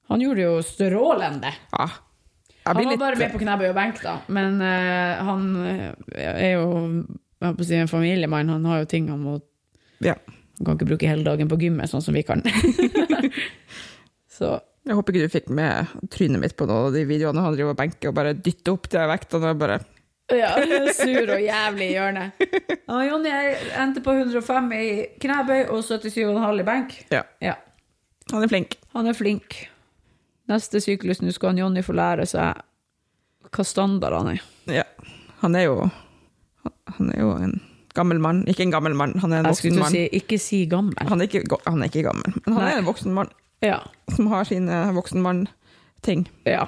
Han 0.09 0.23
gjorde 0.23 0.41
det 0.41 0.45
jo 0.47 0.61
strålende. 0.65 1.51
Ja. 1.75 1.89
Jeg 2.59 2.75
Han 2.75 2.79
var 2.79 2.91
litt 2.91 3.01
bare 3.01 3.19
med 3.19 3.31
på 3.33 3.41
knebøy 3.41 3.69
og 3.69 3.77
benk, 3.77 4.01
da. 4.03 4.15
Men 4.27 4.59
uh, 4.61 5.21
han 5.25 5.45
eh, 5.65 5.85
er 6.19 6.51
jo 6.57 6.65
jeg 7.39 7.55
på 7.55 7.63
å 7.63 7.67
si, 7.67 7.77
en 7.79 7.91
familiemann. 7.91 8.51
Han 8.51 8.67
har 8.67 8.83
jo 8.83 8.89
ting 8.91 9.07
han 9.11 9.21
må 9.23 9.37
Ja. 10.05 10.15
Han 10.59 10.65
kan 10.65 10.75
ikke 10.77 10.89
bruke 10.91 11.07
hele 11.09 11.23
dagen 11.23 11.47
på 11.51 11.59
gymmet, 11.61 11.91
sånn 11.91 12.03
som 12.03 12.15
vi 12.15 12.23
kan. 12.27 12.43
Så 14.39 14.57
Jeg 14.87 14.95
håper 14.95 15.15
ikke 15.15 15.27
du 15.27 15.33
fikk 15.33 15.49
med 15.53 15.89
trynet 16.11 16.41
mitt 16.41 16.55
på 16.57 16.65
noen 16.67 16.89
av 16.89 16.95
de 16.95 17.03
videoene 17.07 17.41
han 17.43 17.55
driver 17.55 17.75
og 17.75 17.79
benker 17.79 18.09
og 18.11 18.15
bare 18.17 18.33
dytter 18.33 18.73
opp 18.73 18.87
de 18.91 19.01
vektene 19.11 19.51
og 19.51 19.59
bare 19.61 19.79
ja, 20.29 20.51
sur 20.93 21.31
og 21.33 21.41
jævlig 21.41 21.89
i 21.89 21.95
hjørnet. 21.95 22.45
Ah, 22.89 23.03
Jonny 23.05 23.29
endte 23.77 24.01
på 24.01 24.15
105 24.17 24.71
i 24.73 24.85
knebøy 25.21 25.67
og 25.69 25.83
77,5 25.85 26.61
i 26.61 26.63
benk. 26.65 26.95
Ja. 27.13 27.19
Ja. 27.43 27.53
Han 28.31 28.41
er 28.41 28.49
flink. 28.49 28.79
Han 28.95 29.05
er 29.11 29.13
flink. 29.17 29.59
Neste 30.49 30.81
syklus 30.81 31.21
nå 31.21 31.29
skal 31.35 31.51
han 31.51 31.61
Jonny 31.61 31.83
få 31.85 31.93
lære 31.93 32.25
seg 32.29 32.63
hva 33.53 33.65
standard 33.65 34.17
han 34.17 34.31
er. 34.33 34.41
Ja. 34.79 34.87
Han 35.43 35.53
er 35.55 35.67
jo 35.67 35.75
Han 36.97 37.11
er 37.13 37.21
jo 37.21 37.29
en 37.37 37.59
gammel 37.99 38.19
mann. 38.23 38.41
Ikke 38.49 38.63
en 38.65 38.71
gammel 38.73 38.95
mann, 38.97 39.13
han 39.21 39.33
er 39.35 39.43
en 39.43 39.51
voksen 39.51 39.77
mann. 39.79 39.91
si 39.93 40.05
ikke 40.21 40.39
si 40.41 40.63
gammel. 40.71 40.95
Han, 41.11 41.21
er 41.21 41.27
ikke, 41.29 41.43
han 41.67 41.83
er 41.85 41.91
ikke 41.91 42.05
gammel, 42.07 42.33
men 42.45 42.55
han 42.57 42.63
Nei. 42.65 42.73
er 42.73 42.81
en 42.83 42.87
voksen 42.89 43.13
mann 43.19 43.29
Ja. 43.65 43.81
som 44.15 44.27
har 44.31 44.47
sine 44.49 44.81
voksen 44.97 45.21
mann-ting. 45.25 46.27
ja. 46.47 46.67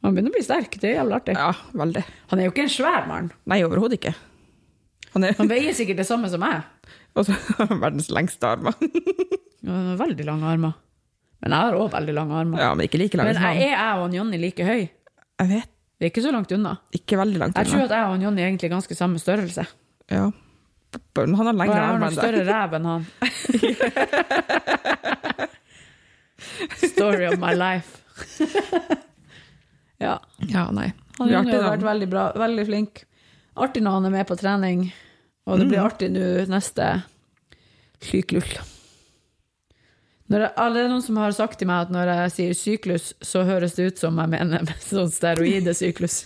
Han 0.00 0.14
begynner 0.16 0.32
å 0.32 0.36
bli 0.38 0.40
sterk, 0.46 0.78
det 0.80 0.88
er 0.88 0.94
jævlig 1.02 1.12
artig. 1.18 1.32
Ja, 1.36 1.50
veldig. 1.76 2.02
Han 2.30 2.40
er 2.40 2.46
jo 2.46 2.52
ikke 2.54 2.62
en 2.64 2.70
svær 2.72 3.02
mann. 3.06 3.26
Nei, 3.52 3.58
overhodet 3.66 3.98
ikke. 3.98 4.14
Han 5.12 5.26
er 5.28 5.34
Han 5.36 5.50
veier 5.50 5.74
sikkert 5.76 5.98
det 6.00 6.06
samme 6.08 6.30
som 6.32 6.40
meg. 6.40 6.62
han 7.18 7.80
verdens 7.84 8.08
lengste 8.08 8.48
armer. 8.48 8.72
Ja, 9.60 9.74
Han 9.74 9.90
har 9.90 9.98
veldig 10.00 10.24
lange 10.24 10.46
armer. 10.48 10.72
Men 11.44 11.52
jeg 11.52 11.66
har 11.66 11.76
òg 11.76 11.90
veldig 11.92 12.14
lange 12.16 12.32
armer. 12.40 12.62
Ja, 12.64 12.70
men 12.74 12.86
ikke 12.88 12.96
like 13.02 13.18
lange 13.20 13.34
Men 13.34 13.36
som 13.42 13.44
er 13.50 13.60
jeg 13.60 13.76
og 13.76 14.06
han 14.06 14.14
Jonny 14.16 14.38
like 14.40 14.64
høy? 14.64 14.86
Jeg 14.88 15.48
vet 15.52 15.68
Vi 16.00 16.06
er 16.06 16.10
ikke 16.14 16.24
så 16.24 16.32
langt 16.32 16.52
unna. 16.56 16.72
ikke 16.96 17.18
veldig 17.20 17.42
langt 17.42 17.60
Jeg 17.60 17.68
tror 17.68 17.84
at 17.84 17.92
jeg 17.92 18.06
og 18.08 18.14
han 18.14 18.24
Jonny 18.24 18.40
er 18.40 18.48
egentlig 18.48 18.70
ganske 18.72 18.96
samme 18.96 19.20
størrelse. 19.20 19.66
Ja. 20.10 20.30
Han 21.16 21.34
har 21.38 21.52
lengre 21.54 21.74
jeg 21.74 21.76
har 21.76 21.94
armer 21.94 22.00
nok 22.00 22.10
enn 22.10 22.18
større 22.18 22.40
deg. 22.44 22.48
ræv 22.50 22.70
enn 22.78 22.86
han. 22.90 23.02
Story 26.94 27.26
of 27.26 27.38
my 27.38 27.54
life. 27.54 27.98
ja. 29.98 30.16
Ja, 30.48 30.70
nei. 30.72 30.92
Han 31.18 31.28
har 31.34 31.44
jo 31.52 31.60
vært 31.66 31.84
veldig 31.84 32.08
bra, 32.10 32.24
veldig 32.40 32.66
flink. 32.68 33.02
Artig 33.60 33.82
når 33.84 33.98
han 33.98 34.08
er 34.08 34.14
med 34.14 34.26
på 34.30 34.36
trening, 34.40 34.86
og 35.46 35.58
det 35.58 35.66
Mm. 35.66 35.70
blir 35.72 35.82
artig 35.84 36.08
nå 36.14 36.26
neste 36.48 37.02
syklull. 38.00 38.52
Når 40.30 40.40
jeg, 40.46 40.52
alle 40.62 40.84
noen 40.88 41.02
som 41.02 41.16
har 41.18 41.32
sagt 41.34 41.58
til 41.58 41.66
meg 41.66 41.88
at 41.88 41.90
når 41.90 42.06
jeg 42.14 42.30
sier 42.36 42.54
syklus, 42.54 43.12
så 43.20 43.42
høres 43.44 43.74
det 43.74 43.86
ut 43.90 43.98
som 43.98 44.16
jeg 44.16 44.28
mener 44.30 44.62
sånn 44.80 45.10
steroidesyklus. 45.10 46.24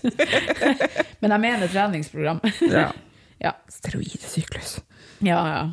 Men 1.21 1.31
jeg 1.33 1.41
mener 1.41 1.69
treningsprogram. 1.73 2.41
Ja. 2.69 2.93
Ja. 3.45 3.53
Steroidsyklus. 3.71 4.79
ja, 5.21 5.41
ja. 5.53 5.65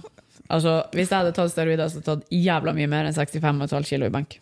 Altså, 0.51 0.81
hvis 0.91 1.07
jeg 1.07 1.21
hadde 1.21 1.31
tatt 1.35 1.51
steroider, 1.53 1.87
så 1.87 2.01
hadde 2.01 2.11
jeg 2.11 2.25
tatt 2.25 2.33
jævla 2.35 2.73
mye 2.75 2.89
mer 2.91 3.07
enn 3.07 3.15
65,5 3.15 3.87
kilo 3.87 4.09
i 4.09 4.11
benk. 4.11 4.35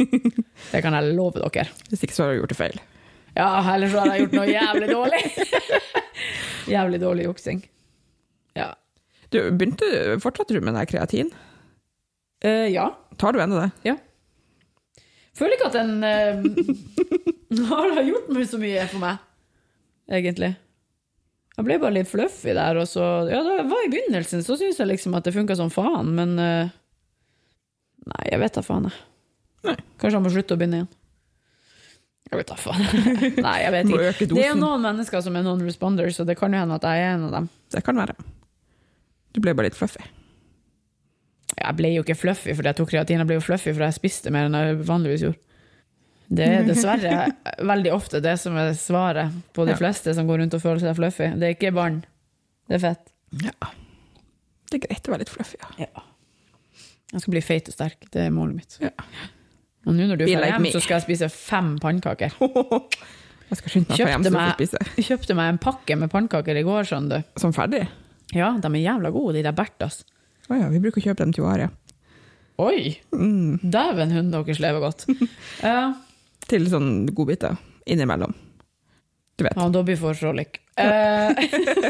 Det 0.72 0.80
kan 0.82 0.96
jeg 0.96 1.14
love 1.14 1.38
dere. 1.38 1.68
Hvis 1.90 2.02
ikke 2.02 2.16
så 2.16 2.24
har 2.24 2.32
du 2.32 2.40
gjort 2.40 2.54
det 2.54 2.58
feil. 2.58 2.80
Ja, 3.36 3.50
ellers 3.74 3.92
så 3.92 4.02
hadde 4.02 4.16
jeg 4.16 4.24
gjort 4.24 4.36
noe 4.40 4.48
jævlig 4.50 4.88
dårlig. 4.90 5.22
jævlig 6.74 7.00
dårlig 7.02 7.28
juksing. 7.28 7.62
Ja. 8.56 8.72
Du, 9.30 9.38
begynte, 9.52 10.16
fortsatte 10.24 10.56
du 10.56 10.64
med 10.64 10.74
den 10.74 10.90
kreatin? 10.90 11.30
Uh, 12.44 12.66
ja. 12.72 12.88
Tar 13.20 13.36
du 13.36 13.42
ennå 13.44 13.60
det? 13.60 13.70
Ja. 13.86 13.96
Føler 15.36 15.58
ikke 15.58 15.68
at 15.68 15.76
den 15.76 16.00
uh, 16.00 17.66
har 17.70 18.02
gjort 18.08 18.30
meg 18.32 18.48
så 18.48 18.58
mye 18.58 18.86
for 18.90 19.04
meg, 19.04 19.20
egentlig. 20.10 20.54
Jeg 21.56 21.64
ble 21.64 21.78
bare 21.80 21.96
litt 21.96 22.10
fluffy 22.10 22.52
der, 22.52 22.76
og 22.76 22.88
så 22.90 23.04
Ja, 23.30 23.40
det 23.44 23.64
var 23.70 23.86
i 23.86 23.92
begynnelsen, 23.92 24.44
så 24.44 24.58
syns 24.60 24.80
jeg 24.80 24.90
liksom 24.90 25.16
at 25.16 25.24
det 25.24 25.32
funka 25.36 25.56
som 25.56 25.72
faen, 25.72 26.12
men 26.18 26.36
uh, 26.36 26.74
Nei, 28.06 28.22
jeg 28.30 28.38
vet 28.38 28.54
da 28.54 28.62
faen, 28.62 28.86
jeg. 28.86 29.04
Nei. 29.66 29.76
Kanskje 29.98 30.18
han 30.18 30.22
må 30.26 30.30
slutte 30.30 30.54
å 30.54 30.60
begynne 30.60 30.82
igjen. 30.82 30.90
Jeg 32.30 32.38
vet 32.38 32.50
da 32.52 32.58
faen. 32.60 32.84
Nei, 33.46 33.56
jeg 33.64 33.72
vet 33.74 33.90
ikke. 33.90 34.28
Det 34.34 34.44
er 34.44 34.52
jo 34.52 34.60
noen 34.60 34.84
mennesker 34.84 35.24
som 35.24 35.38
er 35.38 35.46
non-responders, 35.46 36.18
så 36.18 36.26
det 36.28 36.36
kan 36.38 36.54
jo 36.54 36.60
hende 36.60 36.78
at 36.78 36.86
jeg 36.86 37.02
er 37.02 37.16
en 37.16 37.26
av 37.26 37.34
dem. 37.38 37.48
Det 37.74 37.82
kan 37.86 37.98
være. 37.98 38.14
Du 39.34 39.42
ble 39.42 39.56
bare 39.56 39.70
litt 39.70 39.78
fluffy. 39.78 40.04
Jeg 41.56 41.78
ble 41.78 41.92
jo 41.94 42.04
ikke 42.04 42.18
fluffy 42.18 42.54
fordi 42.54 42.70
jeg 42.70 42.78
tok 42.78 42.90
kreatin, 42.92 43.22
jeg 43.22 43.28
ble 43.28 43.38
jo 43.38 43.44
fluffy 43.44 43.72
fordi 43.72 43.88
jeg 43.88 43.96
spiste 43.96 44.32
mer 44.34 44.48
enn 44.48 44.58
jeg 44.58 44.78
vanligvis 44.86 45.26
gjorde. 45.26 45.45
Det 46.28 46.46
er 46.46 46.64
dessverre 46.70 47.26
veldig 47.62 47.92
ofte 47.94 48.20
det 48.24 48.34
som 48.42 48.56
er 48.58 48.72
svaret 48.78 49.34
på 49.54 49.66
de 49.68 49.74
Ja. 49.74 49.78
fleste 49.80 50.14
som 50.16 50.26
går 50.26 50.42
rundt 50.42 50.54
og 50.58 50.62
føler 50.64 50.82
seg 50.82 50.96
fluffy. 50.98 51.28
Det 51.38 51.48
er 51.50 51.54
ikke 51.54 51.72
barn, 51.76 52.00
det 52.68 52.78
er 52.80 52.84
fett. 52.88 53.12
Ja. 53.44 53.54
Det 54.66 54.80
er 54.80 54.86
greit 54.88 55.06
å 55.08 55.12
være 55.14 55.22
litt 55.22 55.30
fluffy, 55.30 55.58
ja. 55.78 55.86
Jeg 57.12 57.22
skal 57.22 57.30
bli 57.36 57.40
feit 57.46 57.68
og 57.70 57.74
sterk, 57.76 58.08
det 58.10 58.24
er 58.26 58.32
målet 58.34 58.56
mitt. 58.58 58.78
Ja. 58.82 58.90
Og 59.86 59.94
nå 59.94 60.08
når 60.10 60.18
du 60.18 60.24
drar 60.26 60.48
hjem, 60.50 60.66
så 60.74 60.80
skal 60.82 60.98
jeg 60.98 61.04
spise 61.06 61.28
fem 61.30 61.76
pannekaker. 61.82 62.34
Jeg 63.46 63.60
skal 63.60 63.70
skynde 63.70 63.86
meg 63.92 64.00
kjøpte, 64.00 64.10
hjem 64.26 64.34
meg, 64.34 64.54
spise. 64.58 65.04
kjøpte 65.06 65.34
meg 65.38 65.48
en 65.52 65.58
pakke 65.62 65.94
med 66.00 66.10
pannekaker 66.10 66.58
i 66.58 66.64
går, 66.66 66.82
skjønner 66.88 67.20
du. 67.22 67.28
Som 67.38 67.52
ferdig? 67.54 67.84
Ja, 68.34 68.48
de 68.58 68.66
er 68.66 68.80
jævla 68.82 69.12
gode, 69.14 69.36
de 69.36 69.44
der 69.46 69.54
Berthas. 69.54 70.00
Å 70.50 70.58
ja, 70.58 70.66
vi 70.72 70.80
bruker 70.82 70.98
å 70.98 71.04
kjøpe 71.04 71.22
dem 71.22 71.30
til 71.36 71.46
Aria. 71.46 71.68
Oi! 72.58 72.96
Mm. 73.14 73.60
Dæven 73.62 74.10
hund, 74.16 74.34
deres 74.34 74.58
lever 74.58 74.82
godt. 74.82 75.06
Ja, 75.62 75.92
Til 76.50 76.66
sånn 76.70 77.06
godbiter 77.14 77.56
innimellom. 77.90 78.34
Du 79.36 79.44
vet. 79.44 79.56
han 79.58 79.72
Dobby 79.74 79.96
får 80.00 80.14
frålik. 80.16 80.60
Eh, 80.80 81.28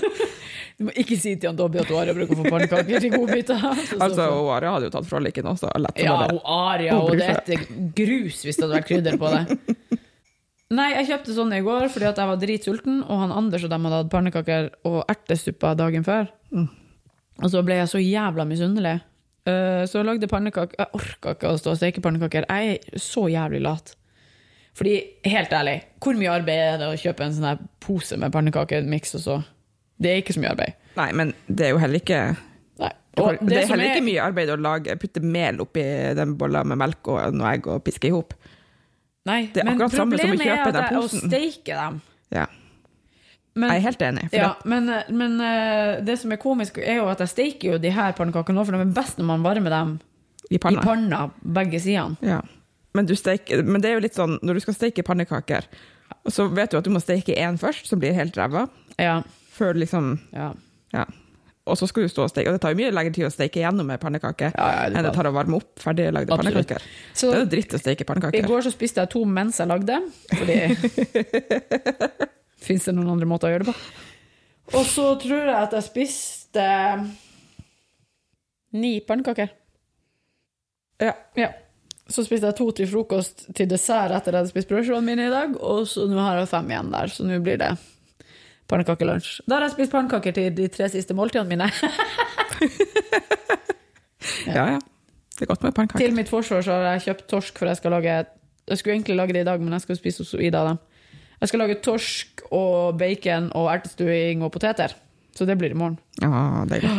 du 0.78 0.88
må 0.88 0.94
ikke 0.98 1.14
si 1.18 1.36
til 1.38 1.50
han 1.52 1.58
Dobby 1.58 1.78
at 1.78 1.90
Oaria 1.94 2.14
bruker 2.16 2.34
å 2.34 2.40
få 2.40 2.50
pannekaker 2.50 3.04
til 3.04 3.12
godbiter. 3.14 3.60
Altså, 4.02 4.26
Oaria 4.42 4.72
hadde 4.74 4.88
jo 4.88 4.94
tatt 4.96 5.06
froliken 5.06 5.46
også. 5.52 5.70
Lett 5.78 6.00
Ja, 6.02 6.16
Oaria, 6.34 6.96
og 6.98 7.12
det 7.14 7.28
er 7.28 7.36
heter 7.38 7.62
grus 7.96 8.42
hvis 8.42 8.58
det 8.58 8.66
hadde 8.66 8.80
vært 8.80 8.88
krydder 8.90 9.20
på 9.20 9.30
det. 9.30 9.44
Nei, 10.76 10.88
jeg 10.96 11.06
kjøpte 11.12 11.34
sånn 11.36 11.52
i 11.54 11.60
går 11.62 11.86
fordi 11.94 12.08
at 12.08 12.18
jeg 12.18 12.26
var 12.32 12.40
dritsulten, 12.42 12.96
og 13.06 13.20
han 13.22 13.34
Anders 13.36 13.62
og 13.68 13.70
dem 13.70 13.84
hadde 13.86 14.00
hatt 14.02 14.10
pannekaker 14.10 14.72
og 14.90 14.96
ertesuppa 15.12 15.76
dagen 15.78 16.02
før. 16.06 16.26
Mm. 16.50 16.66
Og 17.44 17.52
så 17.52 17.62
ble 17.62 17.76
jeg 17.78 17.92
så 17.92 18.00
jævla 18.02 18.46
misunnelig. 18.48 18.96
Eh, 19.46 19.84
Så 19.86 20.00
jeg 20.00 20.08
lagde 20.08 20.26
pannekaker. 20.32 20.74
Jeg 20.80 20.98
orka 20.98 21.36
ikke 21.36 21.52
å 21.54 21.60
stå 21.60 21.76
og 21.76 21.78
steke 21.78 22.02
pannekaker. 22.02 22.48
Jeg 22.50 22.80
er 22.80 22.98
så 22.98 23.28
jævlig 23.30 23.62
lat. 23.62 23.94
Fordi, 24.76 24.94
helt 25.24 25.52
ærlig, 25.56 25.78
hvor 26.04 26.18
mye 26.20 26.28
arbeid 26.34 26.58
er 26.60 26.78
det 26.82 26.88
å 26.92 26.96
kjøpe 27.00 27.24
en 27.24 27.32
sånn 27.32 27.62
pose 27.80 28.18
med 28.20 28.32
pannekakemiks 28.34 29.14
og 29.16 29.22
så? 29.24 29.36
Det 29.98 30.10
er 30.12 30.18
ikke 30.20 30.34
så 30.36 30.42
mye 30.42 30.50
arbeid. 30.52 30.74
Nei, 30.98 31.06
men 31.16 31.30
det 31.48 31.66
er 31.66 31.70
jo 31.72 31.78
heller 31.80 32.00
ikke 32.02 32.18
kan- 33.16 33.38
Det 33.40 33.56
er 33.56 33.66
heller 33.70 33.88
ikke 33.94 34.04
mye 34.04 34.20
arbeid 34.20 34.50
å 34.52 34.58
lage, 34.60 34.96
putte 35.00 35.22
mel 35.24 35.56
oppi 35.64 35.80
den 36.14 36.34
bolla 36.36 36.62
med 36.64 36.76
melk 36.76 37.08
og 37.08 37.32
noe 37.34 37.54
egg 37.54 37.66
og 37.66 37.82
piske 37.84 38.10
i 38.10 38.12
hop. 38.12 38.34
Det 39.24 39.56
er 39.56 39.64
men 39.64 39.78
akkurat 39.78 39.90
samme 39.96 40.18
som 40.20 40.28
å 40.30 40.34
problemet 40.36 40.46
kjøpe 40.46 40.68
er 40.68 40.72
posen. 40.92 41.24
at 41.24 41.32
jeg- 41.32 41.40
å 41.42 41.52
steike 41.56 41.74
dem. 41.80 42.02
Ja. 42.30 42.46
Men, 43.54 43.70
Jeg 43.70 43.76
er 43.78 43.80
helt 43.80 43.98
enig. 44.02 44.30
For 44.30 44.36
ja, 44.36 44.48
det, 44.52 44.66
men, 44.66 44.86
men 45.16 45.40
eh, 45.40 46.00
det 46.04 46.18
som 46.18 46.30
er 46.32 46.36
komisk, 46.36 46.76
er 46.78 46.96
jo 46.96 47.08
at 47.08 47.18
jeg 47.18 47.28
steiker 47.28 47.72
jo 47.72 47.78
de 47.78 47.88
her 47.90 48.12
pannekakene 48.12 48.54
nå, 48.54 48.64
for 48.66 48.72
de 48.72 48.80
er 48.84 48.92
best 48.92 49.16
når 49.16 49.24
man 49.24 49.42
varmer 49.42 49.70
dem 49.70 50.00
I 50.50 50.58
panna. 50.58 50.78
i 50.78 50.84
panna, 50.84 51.30
begge 51.42 51.80
sidene. 51.80 52.18
Ja. 52.20 52.42
Men, 52.96 53.08
du 53.08 53.14
steker, 53.18 53.62
men 53.66 53.82
det 53.84 53.90
er 53.90 53.98
jo 53.98 54.04
litt 54.06 54.16
sånn, 54.16 54.38
når 54.46 54.58
du 54.58 54.64
skal 54.64 54.76
steke 54.78 55.04
pannekaker, 55.06 55.68
så 56.32 56.46
vet 56.54 56.72
du 56.72 56.78
at 56.80 56.86
du 56.86 56.92
må 56.94 57.02
steke 57.02 57.36
én 57.36 57.58
først, 57.60 57.88
som 57.90 58.00
blir 58.02 58.16
helt 58.16 58.36
ræva, 58.38 58.66
Ja, 59.00 59.18
før 59.52 59.76
liksom 59.76 60.14
ja. 60.32 60.52
Ja. 60.94 61.04
Og 61.66 61.74
så 61.80 61.88
skal 61.90 62.06
du 62.06 62.08
stå 62.12 62.22
og 62.24 62.30
steke. 62.30 62.46
Og 62.48 62.54
det 62.54 62.60
tar 62.62 62.70
jo 62.72 62.78
mye 62.78 62.92
lengre 62.94 63.12
tid 63.16 63.26
å 63.26 63.30
steke 63.34 63.58
gjennom 63.58 63.88
en 63.90 63.98
pannekaker 63.98 64.52
Ja, 64.54 64.66
ja, 64.70 64.82
det 64.88 65.00
enn 65.00 65.08
det 65.08 65.12
tar- 65.16 65.26
å 65.26 65.32
varme 65.34 65.58
opp 65.58 65.80
ferdiglagde 65.82 66.30
pannekaker. 66.38 66.84
Så 67.12 67.32
Det 67.32 67.40
er 67.40 67.42
jo 67.42 67.50
dritt 67.56 67.74
å 67.74 67.80
steke 67.82 68.06
i 68.38 68.42
går 68.46 68.62
så 68.62 68.70
spiste 68.70 69.02
jeg 69.02 69.10
to 69.10 69.24
mens 69.26 69.58
jeg 69.58 69.66
lagde, 69.66 69.98
fordi 70.30 70.58
Fins 72.66 72.86
det 72.86 72.94
noen 72.94 73.10
andre 73.16 73.26
måter 73.28 73.50
å 73.50 73.52
gjøre 73.54 73.66
det 73.66 73.72
på? 73.74 73.76
Og 74.78 74.86
så 74.86 75.08
tror 75.22 75.42
jeg 75.46 75.58
at 75.58 75.74
jeg 75.76 75.86
spiste 75.86 76.64
ni 78.76 79.00
pannekaker. 79.06 79.52
Ja. 81.02 81.12
Ja. 81.38 81.50
Så 82.08 82.22
spiste 82.22 82.46
jeg 82.46 82.54
to 82.58 82.68
til 82.70 82.86
frokost 82.86 83.46
til 83.58 83.66
dessert 83.66 84.12
etter 84.14 84.30
at 84.30 84.32
jeg 84.32 84.38
hadde 84.44 84.52
spist 84.52 84.68
brødskivene 84.70 85.02
mine 85.08 85.24
i 85.26 85.32
dag, 85.32 85.56
og 85.58 85.86
så 85.90 86.04
nå 86.06 86.20
har 86.22 86.38
jeg 86.38 86.48
fem 86.52 86.68
igjen 86.70 86.92
der, 86.94 87.10
så 87.10 87.24
nå 87.26 87.38
blir 87.42 87.58
det 87.58 87.72
pannekakelunsj. 88.70 89.40
Da 89.46 89.56
har 89.58 89.66
jeg 89.66 89.74
spist 89.74 89.92
pannekaker 89.94 90.32
til 90.36 90.54
de 90.54 90.68
tre 90.70 90.86
siste 90.92 91.14
måltidene 91.18 91.50
mine. 91.50 91.66
ja, 94.46 94.66
ja. 94.76 94.78
Det 95.36 95.44
er 95.44 95.50
godt 95.50 95.62
med 95.66 95.74
pannekaker. 95.76 96.00
til 96.06 96.14
mitt 96.16 96.30
forsvar 96.32 96.62
så 96.64 96.72
har 96.78 96.86
jeg 96.94 97.02
kjøpt 97.10 97.26
torsk, 97.28 97.58
for 97.60 97.68
jeg 97.68 97.76
skal 97.80 97.92
lage 97.92 98.14
Jeg 98.66 98.78
skulle 98.80 98.94
egentlig 98.96 99.16
lage 99.16 99.32
det 99.36 99.40
i 99.44 99.46
dag, 99.46 99.60
men 99.60 99.72
jeg 99.76 99.80
skal 99.84 99.96
spise 99.98 100.24
hos 100.24 100.32
Ida 100.42 100.62
dem. 100.66 100.78
Jeg 101.40 101.48
skal 101.50 101.60
lage 101.60 101.76
torsk 101.84 102.40
og 102.50 102.96
bacon 102.98 103.50
og 103.54 103.68
ertestuing 103.74 104.42
og 104.42 104.50
poteter. 104.54 104.94
Så 105.36 105.44
det 105.46 105.58
blir 105.60 105.70
i 105.70 105.76
morgen. 105.78 105.98
Ja, 106.22 106.64
deilig. 106.66 106.90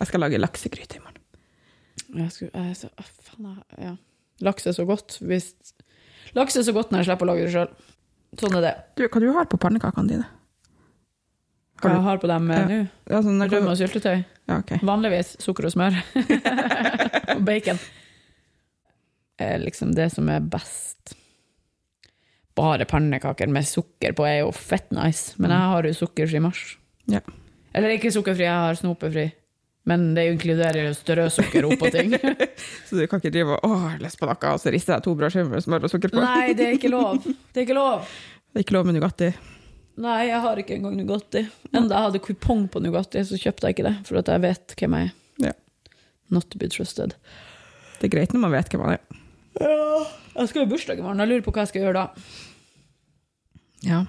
Jeg 0.00 0.06
skal 0.10 0.20
lage 0.20 0.40
laksegryte 0.42 0.98
i 0.98 1.00
morgen. 1.04 1.22
Jeg 2.24 2.32
skulle, 2.34 2.50
jeg, 2.66 2.76
så, 2.76 2.88
ah, 2.98 3.08
faen, 3.22 3.46
jeg- 3.78 3.84
ja. 3.86 3.94
Laks 4.44 4.66
er 4.70 4.74
så 4.76 4.84
godt 4.86 5.18
hvis 5.26 5.52
Laks 6.36 6.56
er 6.60 6.66
så 6.66 6.74
godt 6.76 6.90
når 6.92 7.00
jeg 7.02 7.08
slipper 7.08 7.26
å 7.26 7.30
lage 7.32 7.46
det 7.46 7.52
sjøl. 7.54 7.70
Sånn 8.38 8.58
er 8.58 8.64
det. 8.66 8.72
Du, 8.98 9.06
hva 9.08 9.20
du 9.24 9.28
har 9.32 9.46
på 9.48 9.56
pannekakene 9.60 10.10
dine? 10.12 10.26
Hva 11.80 11.92
jeg 11.94 12.04
har 12.04 12.18
på 12.20 12.28
dem 12.30 12.50
eh, 12.50 12.58
Ja. 12.58 12.66
nå? 12.68 12.78
Ja, 13.08 13.20
sånn, 13.24 13.44
Rømme 13.48 13.72
og 13.72 13.78
syltetøy. 13.80 14.18
ja, 14.50 14.58
okay. 14.58 14.80
Vanligvis 14.84 15.36
sukker 15.40 15.68
og 15.70 15.72
smør. 15.72 15.96
og 17.36 17.42
bacon. 17.46 17.80
Er 19.38 19.62
liksom 19.62 19.94
det 19.96 20.10
som 20.12 20.28
er 20.34 20.42
best. 20.42 21.14
Bare 22.58 22.84
pannekaker 22.90 23.48
med 23.54 23.66
sukker 23.70 24.12
på 24.18 24.26
er 24.26 24.40
jo 24.42 24.50
fett 24.52 24.90
nice, 24.92 25.36
men 25.38 25.54
jeg 25.54 25.72
har 25.72 25.86
jo 25.86 25.94
sukkerfri 25.94 26.40
mars. 26.42 26.62
Ja. 27.08 27.20
Eller 27.72 27.94
ikke 27.94 28.10
sukkerfri, 28.12 28.44
jeg 28.48 28.64
har 28.66 28.74
snopefri. 28.78 29.28
Men 29.86 30.08
det 30.16 30.24
inkluderer 30.32 30.90
strøsukker 30.96 31.68
oppå 31.68 31.90
ting. 31.94 32.16
Så 32.88 32.98
du 32.98 33.04
kan 33.08 33.22
ikke 33.22 33.30
drive 33.32 33.54
og 33.56 33.68
«Åh, 33.68 33.84
har 33.92 34.02
lyst 34.02 34.18
på 34.20 34.26
noe, 34.28 34.50
og 34.52 34.58
så 34.60 34.72
rister 34.74 34.96
jeg 34.96 35.04
to 35.06 35.14
brødskiver 35.16 35.52
med 35.52 35.64
smør 35.64 35.86
og 35.86 35.92
sukker 35.92 36.12
på. 36.12 36.24
Nei, 36.24 36.50
det 36.58 36.66
er 36.66 36.74
ikke 36.76 36.90
lov. 36.92 37.22
Det 37.24 37.62
er 37.62 37.68
ikke 37.68 37.78
lov. 37.78 38.08
Det 38.48 38.62
er 38.62 38.64
ikke 38.64 38.74
lov 38.78 38.86
med 38.88 38.96
Nugatti. 38.96 39.26
Nei, 40.00 40.18
jeg 40.30 40.38
har 40.40 40.60
ikke 40.60 40.76
engang 40.78 40.94
Nugatti. 40.96 41.42
Enda 41.68 41.98
jeg 41.98 42.06
hadde 42.08 42.20
kupong 42.24 42.62
på 42.72 42.80
Nugatti, 42.80 43.20
så 43.28 43.36
kjøpte 43.38 43.68
jeg 43.68 43.76
ikke 43.76 43.86
det, 43.90 43.96
for 44.08 44.20
at 44.20 44.30
jeg 44.32 44.42
vet 44.44 44.74
hvem 44.80 44.96
jeg 44.96 45.08
er. 45.08 45.12
Ja. 45.44 45.52
Not 46.32 46.48
to 46.52 46.60
be 46.60 46.68
trusted. 46.72 47.12
Det 47.98 48.08
er 48.08 48.14
greit 48.16 48.32
når 48.34 48.42
man 48.46 48.54
vet 48.56 48.72
hvem 48.72 48.82
man 48.86 48.96
er. 48.96 49.24
Ja, 49.60 49.98
jeg 50.38 50.50
skal 50.52 50.64
i 50.64 50.70
bursdag 50.70 51.00
i 51.00 51.04
morgen. 51.04 51.20
Jeg 51.22 51.30
lurer 51.32 51.44
på 51.44 51.52
hva 51.54 51.64
jeg 51.66 51.70
skal 51.72 51.84
gjøre 51.84 51.98
da. 51.98 52.06
Ja. 53.86 54.00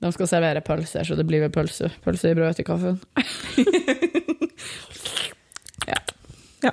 De 0.00 0.12
skal 0.16 0.30
servere 0.30 0.62
pølser, 0.64 1.04
så 1.04 1.16
det 1.18 1.26
blir 1.28 1.42
vel 1.44 1.52
pølse, 1.52 1.90
pølse 2.04 2.30
i 2.32 2.36
brød 2.38 2.54
til 2.60 2.68
kaffen. 2.68 2.96
ja. 5.90 5.98
Ja. 6.64 6.72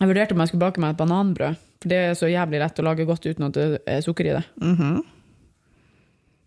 Jeg 0.00 0.08
vurderte 0.08 0.34
om 0.34 0.40
jeg 0.40 0.48
skulle 0.50 0.64
bake 0.64 0.80
meg 0.80 0.94
et 0.94 1.00
bananbrød, 1.00 1.56
for 1.82 1.92
det 1.92 1.98
er 2.00 2.14
så 2.16 2.28
jævlig 2.30 2.60
lett 2.62 2.78
å 2.80 2.84
lage 2.86 3.04
godt 3.08 3.26
uten 3.28 3.46
at 3.50 3.56
det 3.56 3.66
er 3.84 4.04
sukker 4.04 4.30
i 4.30 4.36
det. 4.38 4.44
Mhm. 4.62 5.00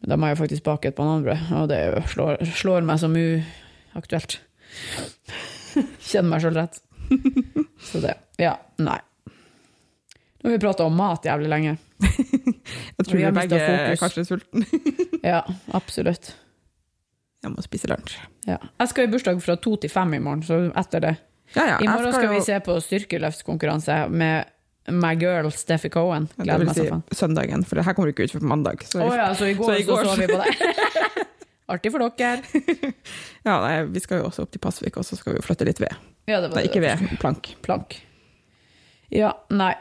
Men 0.03 0.11
da 0.11 0.17
må 0.19 0.27
jeg 0.27 0.39
faktisk 0.41 0.65
bake 0.65 0.89
et 0.89 0.97
bananbrød, 0.97 1.51
og 1.55 1.69
det 1.71 1.77
er 1.79 2.01
slår, 2.11 2.41
slår 2.59 2.83
meg 2.83 2.99
som 2.99 3.13
uaktuelt. 3.15 4.39
Kjenner 6.09 6.29
meg 6.33 6.43
sjøl 6.43 6.57
rett. 6.59 6.81
Så 7.87 8.01
det 8.03 8.17
Ja, 8.41 8.57
nei. 8.83 8.99
Nå 10.43 10.49
har 10.49 10.57
vi 10.57 10.59
prata 10.59 10.83
om 10.83 10.95
mat 10.97 11.23
jævlig 11.23 11.47
lenge. 11.53 11.77
Jeg 12.03 13.05
tror 13.05 13.15
Vi 13.15 13.23
vi 13.23 13.31
begge 13.37 13.59
er 13.63 13.95
kanskje 14.01 14.25
sultne. 14.27 14.65
Ja, 15.23 15.39
absolutt. 15.71 16.33
Jeg 17.43 17.51
må 17.53 17.63
spise 17.63 17.87
lunsj. 17.91 18.17
Ja. 18.47 18.57
Jeg 18.81 18.91
skal 18.91 19.07
i 19.07 19.11
bursdag 19.13 19.39
fra 19.43 19.55
to 19.55 19.77
til 19.79 19.91
fem 19.91 20.17
i 20.17 20.19
morgen, 20.23 20.43
så 20.43 20.65
etter 20.79 21.03
det 21.03 21.13
Ja, 21.55 21.65
ja. 21.67 21.77
I 21.81 21.87
morgen 21.87 22.13
skal 22.13 22.25
jo- 22.29 22.33
vi 22.33 22.41
se 22.41 22.59
på 22.65 22.75
styrkeløftskonkurranse 22.81 23.97
med 24.09 24.45
my 24.91 25.13
girl 25.15 25.49
Steffi 25.51 25.89
Cohen. 25.89 26.27
Det 26.35 26.45
Gleder 26.47 26.65
meg 26.65 26.75
si 26.75 26.87
så 26.89 27.01
søndagen, 27.15 27.63
for 27.65 27.75
det 27.79 27.85
her 27.85 27.93
kommer 27.93 28.11
ikke 28.11 28.25
ut 28.27 28.33
før 28.33 28.43
på 28.43 28.49
mandag. 28.51 28.83
Så 28.89 28.99
oh, 29.03 29.13
ja, 29.15 29.29
så 29.37 29.47
i 29.47 29.53
går 29.53 29.69
så, 29.69 29.75
Så 29.75 29.79
i 29.79 29.85
går 29.87 30.03
så 30.03 30.15
vi 30.19 30.27
på 30.27 30.41
det. 30.41 31.27
Artig 31.73 31.91
for 31.93 32.03
dere. 32.03 32.41
ja, 33.47 33.53
nei, 33.63 33.83
vi 33.93 34.01
skal 34.03 34.19
jo 34.19 34.27
også 34.27 34.43
opp 34.43 34.51
til 34.51 34.59
Pasvik, 34.59 34.97
og 34.99 35.05
så 35.07 35.15
skal 35.15 35.33
vi 35.33 35.39
jo 35.39 35.45
flytte 35.45 35.65
litt 35.69 35.79
ved. 35.79 35.95
Ja, 36.27 36.41
det 36.41 36.51
var 36.51 36.59
Nei, 36.59 36.65
ikke 36.67 36.81
ved, 36.83 37.05
plank. 37.21 37.53
Plank. 37.63 37.95
Ja, 39.13 39.31
nei. 39.53 39.71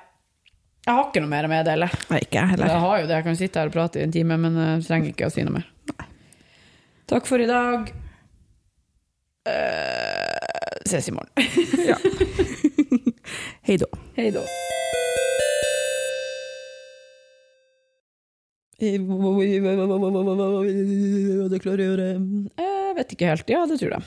Jeg 0.86 0.94
har 0.98 1.04
ikke 1.08 1.22
noe 1.22 1.30
mer 1.30 1.46
å 1.46 1.50
meddele. 1.50 1.88
Nei, 2.10 2.20
ikke 2.24 2.40
jeg 2.42 2.58
Jeg 2.58 2.78
har 2.84 3.00
jo 3.00 3.06
det, 3.06 3.16
jeg 3.18 3.24
kan 3.26 3.36
sitte 3.38 3.60
her 3.60 3.70
og 3.70 3.74
prate 3.74 4.00
i 4.00 4.06
en 4.06 4.14
time, 4.14 4.38
men 4.38 4.56
jeg 4.58 4.86
trenger 4.86 5.12
ikke 5.12 5.28
å 5.28 5.34
si 5.34 5.44
noe 5.46 5.58
mer. 5.58 5.68
Takk 7.10 7.26
for 7.28 7.42
i 7.42 7.46
dag. 7.50 7.90
Eh, 9.46 10.21
ses 10.88 11.08
i 11.08 11.14
morgen. 11.14 11.32
Ja. 11.88 11.96
Hei 13.66 13.76
da. 13.80 13.88
Hei 14.16 14.30
da. 14.34 14.42
Hva 18.82 19.18
klarer 21.52 21.60
klarer 21.62 21.84
å 21.84 21.86
gjøre? 21.92 22.08
Jeg 22.58 22.96
vet 22.98 23.14
ikke 23.14 23.30
helt. 23.30 23.52
Ja, 23.54 23.62
det 23.70 23.78
tror 23.78 23.94
jeg. 23.94 24.02